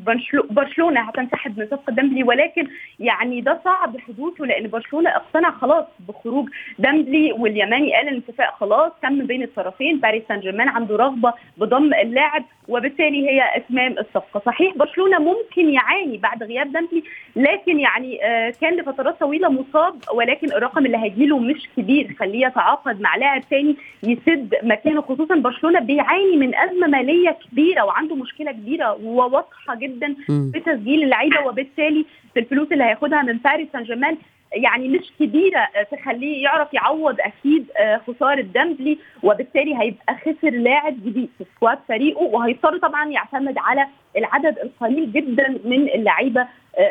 برشلونة 0.50 1.02
هتنسحب 1.02 1.60
من 1.60 1.68
صفقة 1.72 1.94
ديمبلي 1.94 2.24
ولكن 2.24 2.68
يعني 3.00 3.42
ده 3.42 3.60
صعب 3.66 3.98
حدوثه 3.98 4.46
لأن 4.46 4.68
برشلونة 4.68 5.10
اقتنع 5.10 5.52
خلاص 5.52 5.86
بخروج 6.08 6.50
ديمبلي 6.80 7.32
واليماني 7.32 7.96
قال 7.96 8.08
الاتفاق 8.08 8.56
خلاص 8.60 8.92
تم 9.02 9.26
بين 9.26 9.44
الطرفين 9.44 10.00
باريس 10.00 10.24
سان 10.28 10.40
جيرمان 10.40 10.68
عنده 10.70 10.96
رغبة 10.96 11.34
بضم 11.58 11.94
اللاعب 11.94 12.44
وبالتالي 12.68 13.30
هي 13.30 13.58
إتمام 13.58 13.92
الصفقة. 14.00 14.42
صحيح 14.46 14.78
برشلونة 14.78 15.20
ممكن 15.20 15.70
يعاني 15.70 16.18
بعد 16.18 16.44
غياب 16.44 16.72
ديمبلي 16.74 17.04
لكن 17.36 17.80
يعني 17.80 18.18
كان 18.62 18.74
لفترات 18.76 19.20
طويلة 19.20 19.50
مصاب 19.50 19.96
ولكن 20.14 20.48
الرقم 20.52 20.86
اللي 20.86 20.98
هيجيله 20.98 21.40
مش 21.40 21.70
كبير. 21.78 22.16
خليه 22.20 22.46
يتعاقد 22.48 23.02
مع 23.02 23.16
لاعب 23.16 23.42
ثاني 23.42 23.76
يسد 24.04 24.56
مكانه 24.64 25.02
خصوصا 25.02 25.36
برشلونة 25.36 25.80
بيعاني 25.80 26.38
من 26.38 26.56
ازمه 26.74 26.88
مالية 26.88 27.38
كبيرة 27.52 27.84
وعنده 27.86 28.16
مشكلة 28.16 28.52
كبيرة 28.52 28.94
وواضحة 29.04 29.76
جدا 29.76 30.16
في 30.28 30.60
تسجيل 30.66 31.04
اللعيبة 31.04 31.48
وبالتالي 31.48 32.06
في 32.34 32.40
الفلوس 32.40 32.72
اللي 32.72 32.84
هياخدها 32.84 33.22
من 33.22 33.38
باريس 33.38 33.68
سان 33.74 33.84
جيرمان 33.84 34.18
يعني 34.54 34.88
مش 34.88 35.12
كبيرة 35.20 35.68
تخليه 35.92 36.44
يعرف 36.44 36.74
يعوض 36.74 37.16
أكيد 37.20 37.68
خسارة 38.08 38.42
ديمبلي 38.42 38.98
وبالتالي 39.24 39.76
هيبقى 39.82 40.16
خسر 40.18 40.50
لاعب 40.50 40.94
جديد 41.06 41.30
في 41.38 41.46
squad 41.56 41.80
فريقه 41.88 42.22
وهيضطر 42.22 42.78
طبعا 42.78 43.06
يعتمد 43.10 43.58
على 43.58 43.88
العدد 44.18 44.58
القليل 44.60 45.12
جدا 45.12 45.50
من 45.66 45.90
اللعيبة 45.90 46.48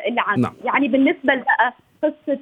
اللي 0.08 0.20
عنده 0.26 0.42
نعم. 0.48 0.54
يعني 0.64 0.88
بالنسبة 0.88 1.34
بقى 1.34 1.72
قصة 2.02 2.38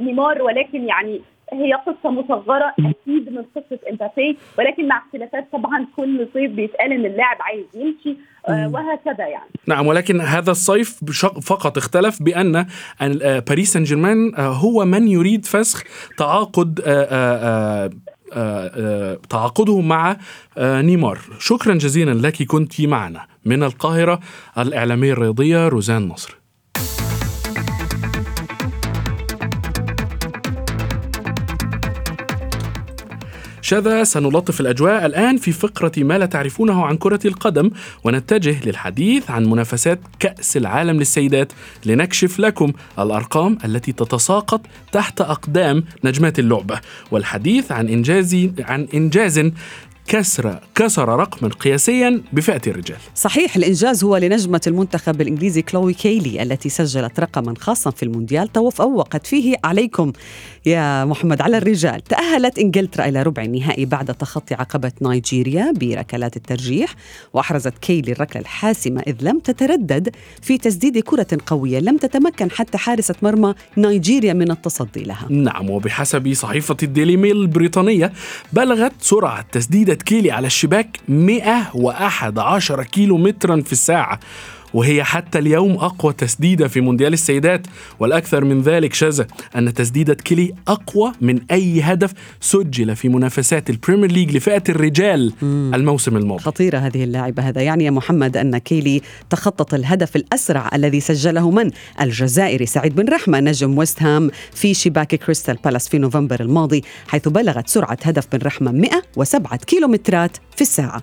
نيمار 0.00 0.42
ولكن 0.42 0.84
يعني 0.88 1.20
هي 1.52 1.72
قصة 1.74 2.10
مصغرة 2.10 2.74
أكيد 2.78 3.32
من 3.32 3.42
قصة 3.56 3.78
امبابي 3.90 4.38
ولكن 4.58 4.88
مع 4.88 5.02
اختلافات 5.06 5.48
طبعا 5.52 5.86
كل 5.96 6.28
صيف 6.34 6.50
بيتقال 6.50 6.92
إن 6.92 7.06
اللاعب 7.06 7.36
عايز 7.40 7.66
يمشي 7.74 8.16
آه 8.48 8.68
وهكذا 8.68 9.26
يعني. 9.26 9.50
نعم 9.66 9.86
ولكن 9.86 10.20
هذا 10.20 10.50
الصيف 10.50 11.00
فقط 11.42 11.78
اختلف 11.78 12.22
بأن 12.22 12.66
باريس 13.48 13.72
سان 13.72 13.84
جيرمان 13.84 14.32
هو 14.38 14.84
من 14.84 15.08
يريد 15.08 15.44
فسخ 15.46 15.82
تعاقد 16.18 16.80
آآ 16.86 17.90
آآ 18.32 19.18
تعاقده 19.30 19.80
مع 19.80 20.16
نيمار. 20.58 21.18
شكرا 21.38 21.74
جزيلا 21.74 22.26
لك 22.28 22.42
كنت 22.42 22.80
معنا. 22.80 23.26
من 23.44 23.62
القاهرة 23.62 24.20
الإعلامية 24.58 25.12
الرياضية 25.12 25.68
روزان 25.68 26.08
نصر. 26.08 26.39
شذا 33.70 34.04
سنلطف 34.04 34.60
الأجواء 34.60 35.06
الآن 35.06 35.36
في 35.36 35.52
فقرة 35.52 35.92
ما 35.96 36.18
لا 36.18 36.26
تعرفونه 36.26 36.84
عن 36.84 36.96
كرة 36.96 37.20
القدم 37.24 37.70
ونتجه 38.04 38.56
للحديث 38.66 39.30
عن 39.30 39.44
منافسات 39.44 40.00
كأس 40.18 40.56
العالم 40.56 40.96
للسيدات. 40.98 41.52
لنكشف 41.86 42.40
لكم 42.40 42.72
الأرقام 42.98 43.58
التي 43.64 43.92
تتساقط 43.92 44.60
تحت 44.92 45.20
أقدام 45.20 45.84
نجمات 46.04 46.38
اللعبة 46.38 46.80
والحديث 47.10 47.72
عن 47.72 47.88
إنجاز 47.88 48.48
عن 48.60 48.88
إنجاز 48.94 49.50
كسر 50.10 50.58
كسر 50.74 51.08
رقما 51.08 51.48
قياسيا 51.48 52.22
بفئة 52.32 52.60
الرجال. 52.66 52.96
صحيح 53.14 53.56
الإنجاز 53.56 54.04
هو 54.04 54.16
لنجمة 54.16 54.60
المنتخب 54.66 55.20
الإنجليزي 55.20 55.62
كلوي 55.62 55.94
كيلي 55.94 56.42
التي 56.42 56.68
سجلت 56.68 57.20
رقما 57.20 57.54
خاصا 57.58 57.90
في 57.90 58.02
المونديال. 58.02 58.52
توفقت 58.52 59.26
فيه 59.26 59.56
عليكم 59.64 60.12
يا 60.66 61.04
محمد 61.04 61.40
على 61.40 61.58
الرجال. 61.58 62.04
تأهلت 62.04 62.58
إنجلترا 62.58 63.04
إلى 63.04 63.22
ربع 63.22 63.42
النهائي 63.42 63.84
بعد 63.84 64.14
تخطي 64.14 64.54
عقبة 64.54 64.92
نيجيريا 65.02 65.72
بركلات 65.72 66.36
الترجيح 66.36 66.94
وأحرزت 67.32 67.78
كيلي 67.78 68.12
الركلة 68.12 68.42
الحاسمة 68.42 69.02
إذ 69.06 69.14
لم 69.20 69.38
تتردد 69.38 70.16
في 70.42 70.58
تسديد 70.58 70.98
كرة 70.98 71.38
قوية. 71.46 71.78
لم 71.78 71.96
تتمكن 71.96 72.50
حتى 72.50 72.78
حارسة 72.78 73.14
مرمى 73.22 73.54
نيجيريا 73.76 74.32
من 74.32 74.50
التصدي 74.50 75.02
لها. 75.02 75.26
نعم 75.30 75.70
وبحسب 75.70 76.32
صحيفة 76.32 76.76
الديلي 76.82 77.16
ميل 77.16 77.36
البريطانية 77.36 78.12
بلغت 78.52 78.92
سرعة 79.00 79.46
تسديدة 79.52 79.99
كيلي 80.02 80.30
على 80.30 80.46
الشباك 80.46 80.98
111 81.08 82.82
كيلو 82.82 83.18
مترا 83.18 83.60
في 83.60 83.72
الساعة. 83.72 84.20
وهي 84.74 85.04
حتى 85.04 85.38
اليوم 85.38 85.72
أقوى 85.72 86.12
تسديدة 86.12 86.68
في 86.68 86.80
مونديال 86.80 87.12
السيدات 87.12 87.66
والأكثر 88.00 88.44
من 88.44 88.62
ذلك 88.62 88.94
شذا 88.94 89.26
أن 89.56 89.74
تسديدة 89.74 90.14
كيلي 90.14 90.54
أقوى 90.68 91.12
من 91.20 91.38
أي 91.50 91.82
هدف 91.82 92.12
سجل 92.40 92.96
في 92.96 93.08
منافسات 93.08 93.70
البريمير 93.70 94.12
ليج 94.12 94.36
لفئة 94.36 94.62
الرجال 94.68 95.32
مم. 95.42 95.70
الموسم 95.74 96.16
الماضي. 96.16 96.42
خطيرة 96.42 96.78
هذه 96.78 97.04
اللاعبة 97.04 97.42
هذا. 97.42 97.60
يعني 97.62 97.84
يا 97.84 97.90
محمد 97.90 98.36
أن 98.36 98.58
كيلي 98.58 99.02
تخطت 99.30 99.74
الهدف 99.74 100.16
الأسرع 100.16 100.70
الذي 100.74 101.00
سجله 101.00 101.50
من 101.50 101.70
الجزائري 102.00 102.66
سعيد 102.66 102.94
بن 102.94 103.08
رحمة 103.08 103.40
نجم 103.40 103.78
ويست 103.78 104.02
هام 104.02 104.30
في 104.52 104.74
شباك 104.74 105.14
كريستال 105.14 105.58
بالاس 105.64 105.88
في 105.88 105.98
نوفمبر 105.98 106.40
الماضي 106.40 106.84
حيث 107.08 107.28
بلغت 107.28 107.68
سرعة 107.68 107.98
هدف 108.02 108.26
بن 108.32 108.38
رحمة 108.38 108.72
107 108.72 109.56
كيلومترات 109.56 110.36
في 110.56 110.60
الساعة. 110.60 111.02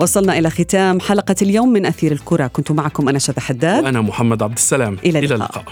وصلنا 0.00 0.38
إلى 0.38 0.50
ختام 0.50 1.00
حلقة 1.00 1.36
اليوم 1.42 1.68
من 1.68 1.86
أثير 1.86 2.12
الكرة. 2.12 2.46
كنت 2.46 2.70
معكم 2.70 3.08
أنا 3.08 3.18
شذى 3.18 3.40
حداد. 3.40 3.84
وأنا 3.84 4.00
محمد 4.00 4.42
عبد 4.42 4.56
السلام. 4.56 4.98
إلى 5.04 5.18
اللقاء, 5.18 5.24
إلى 5.24 5.34
اللقاء. 5.34 5.64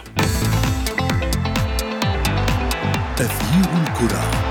أثير 3.21 3.69
الكرة. 3.83 4.44